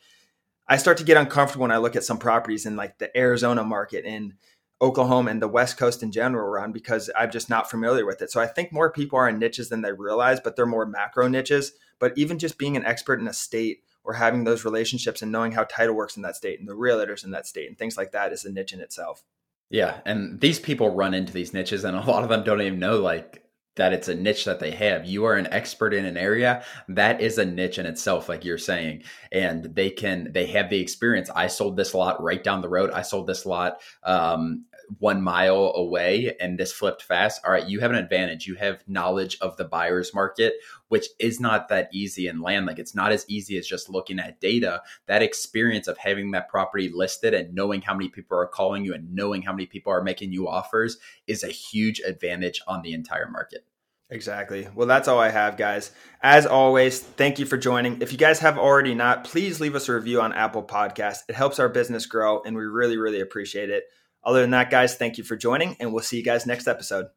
i 0.67 0.77
start 0.77 0.97
to 0.97 1.03
get 1.03 1.17
uncomfortable 1.17 1.63
when 1.63 1.71
i 1.71 1.77
look 1.77 1.95
at 1.95 2.03
some 2.03 2.17
properties 2.17 2.65
in 2.65 2.75
like 2.75 2.97
the 2.97 3.15
arizona 3.17 3.63
market 3.63 4.05
in 4.05 4.33
Oklahoma 4.81 5.31
and 5.31 5.41
the 5.41 5.47
West 5.47 5.77
Coast 5.77 6.03
in 6.03 6.11
general 6.11 6.47
around 6.47 6.73
because 6.73 7.09
I'm 7.17 7.31
just 7.31 7.49
not 7.49 7.69
familiar 7.69 8.05
with 8.05 8.21
it. 8.21 8.29
So 8.29 8.41
I 8.41 8.47
think 8.47 8.73
more 8.73 8.91
people 8.91 9.17
are 9.17 9.29
in 9.29 9.39
niches 9.39 9.69
than 9.69 9.81
they 9.81 9.93
realize, 9.93 10.39
but 10.39 10.55
they're 10.55 10.65
more 10.65 10.85
macro 10.85 11.27
niches. 11.27 11.71
But 11.97 12.17
even 12.17 12.37
just 12.37 12.57
being 12.57 12.75
an 12.75 12.85
expert 12.85 13.19
in 13.21 13.27
a 13.27 13.33
state 13.33 13.83
or 14.05 14.13
having 14.13 14.43
those 14.43 14.63
relationships 14.63 15.21
and 15.21 15.31
knowing 15.31 15.51
how 15.51 15.63
title 15.63 15.95
works 15.95 16.15
in 16.15 16.21
that 16.23 16.35
state 16.35 16.59
and 16.59 16.69
the 16.69 16.73
realtors 16.73 17.23
in 17.23 17.31
that 17.31 17.47
state 17.47 17.67
and 17.67 17.77
things 17.77 17.97
like 17.97 18.11
that 18.11 18.31
is 18.31 18.45
a 18.45 18.51
niche 18.51 18.73
in 18.73 18.79
itself. 18.79 19.23
Yeah, 19.69 19.99
and 20.05 20.39
these 20.39 20.59
people 20.59 20.93
run 20.93 21.13
into 21.13 21.33
these 21.33 21.53
niches, 21.53 21.83
and 21.83 21.97
a 21.97 22.01
lot 22.01 22.23
of 22.23 22.29
them 22.29 22.43
don't 22.43 22.61
even 22.61 22.79
know 22.79 22.99
like 22.99 23.41
that 23.75 23.93
it's 23.93 24.07
a 24.07 24.15
niche 24.15 24.45
that 24.45 24.59
they 24.59 24.71
have. 24.71 25.05
You 25.05 25.25
are 25.25 25.35
an 25.35 25.47
expert 25.51 25.93
in 25.93 26.05
an 26.05 26.17
area 26.17 26.63
that 26.87 27.19
is 27.19 27.37
a 27.37 27.45
niche 27.45 27.77
in 27.77 27.85
itself, 27.85 28.29
like 28.29 28.45
you're 28.45 28.57
saying, 28.57 29.03
and 29.31 29.65
they 29.65 29.89
can 29.89 30.31
they 30.31 30.45
have 30.47 30.69
the 30.69 30.79
experience. 30.79 31.29
I 31.35 31.47
sold 31.47 31.75
this 31.75 31.93
lot 31.93 32.21
right 32.21 32.43
down 32.43 32.61
the 32.61 32.69
road. 32.69 32.91
I 32.91 33.01
sold 33.01 33.27
this 33.27 33.45
lot 33.45 33.81
um, 34.03 34.65
one 34.99 35.21
mile 35.21 35.73
away 35.75 36.35
and 36.39 36.57
this 36.57 36.71
flipped 36.71 37.03
fast, 37.03 37.41
all 37.45 37.51
right, 37.51 37.67
you 37.67 37.79
have 37.79 37.91
an 37.91 37.97
advantage. 37.97 38.47
You 38.47 38.55
have 38.55 38.83
knowledge 38.87 39.37
of 39.41 39.57
the 39.57 39.65
buyer's 39.65 40.13
market, 40.13 40.53
which 40.89 41.07
is 41.19 41.39
not 41.39 41.69
that 41.69 41.89
easy 41.91 42.27
in 42.27 42.41
land. 42.41 42.65
Like 42.65 42.79
it's 42.79 42.95
not 42.95 43.11
as 43.11 43.25
easy 43.27 43.57
as 43.57 43.67
just 43.67 43.89
looking 43.89 44.19
at 44.19 44.39
data. 44.39 44.81
That 45.07 45.23
experience 45.23 45.87
of 45.87 45.97
having 45.97 46.31
that 46.31 46.49
property 46.49 46.89
listed 46.93 47.33
and 47.33 47.53
knowing 47.53 47.81
how 47.81 47.93
many 47.93 48.09
people 48.09 48.37
are 48.37 48.47
calling 48.47 48.85
you 48.85 48.93
and 48.93 49.13
knowing 49.13 49.41
how 49.41 49.53
many 49.53 49.65
people 49.65 49.91
are 49.91 50.03
making 50.03 50.31
you 50.31 50.47
offers 50.47 50.97
is 51.27 51.43
a 51.43 51.47
huge 51.47 51.99
advantage 51.99 52.61
on 52.67 52.81
the 52.81 52.93
entire 52.93 53.29
market. 53.29 53.65
Exactly. 54.09 54.67
Well, 54.75 54.87
that's 54.87 55.07
all 55.07 55.19
I 55.19 55.29
have, 55.29 55.57
guys. 55.57 55.91
As 56.21 56.45
always, 56.45 56.99
thank 56.99 57.39
you 57.39 57.45
for 57.45 57.57
joining. 57.57 58.01
If 58.01 58.11
you 58.11 58.19
guys 58.19 58.39
have 58.39 58.57
already 58.59 58.93
not, 58.93 59.23
please 59.23 59.59
leave 59.59 59.75
us 59.75 59.89
a 59.89 59.95
review 59.95 60.21
on 60.21 60.31
Apple 60.31 60.63
Podcast. 60.63 61.19
It 61.27 61.35
helps 61.35 61.59
our 61.59 61.69
business 61.69 62.05
grow, 62.05 62.43
and 62.43 62.55
we 62.55 62.65
really, 62.65 62.97
really 62.97 63.19
appreciate 63.19 63.71
it. 63.71 63.85
Other 64.23 64.41
than 64.41 64.51
that, 64.51 64.69
guys, 64.69 64.95
thank 64.95 65.17
you 65.17 65.23
for 65.23 65.35
joining, 65.35 65.75
and 65.79 65.91
we'll 65.91 66.03
see 66.03 66.17
you 66.17 66.23
guys 66.23 66.45
next 66.45 66.67
episode. 66.67 67.07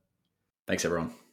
Thanks, 0.66 0.84
everyone. 0.84 1.27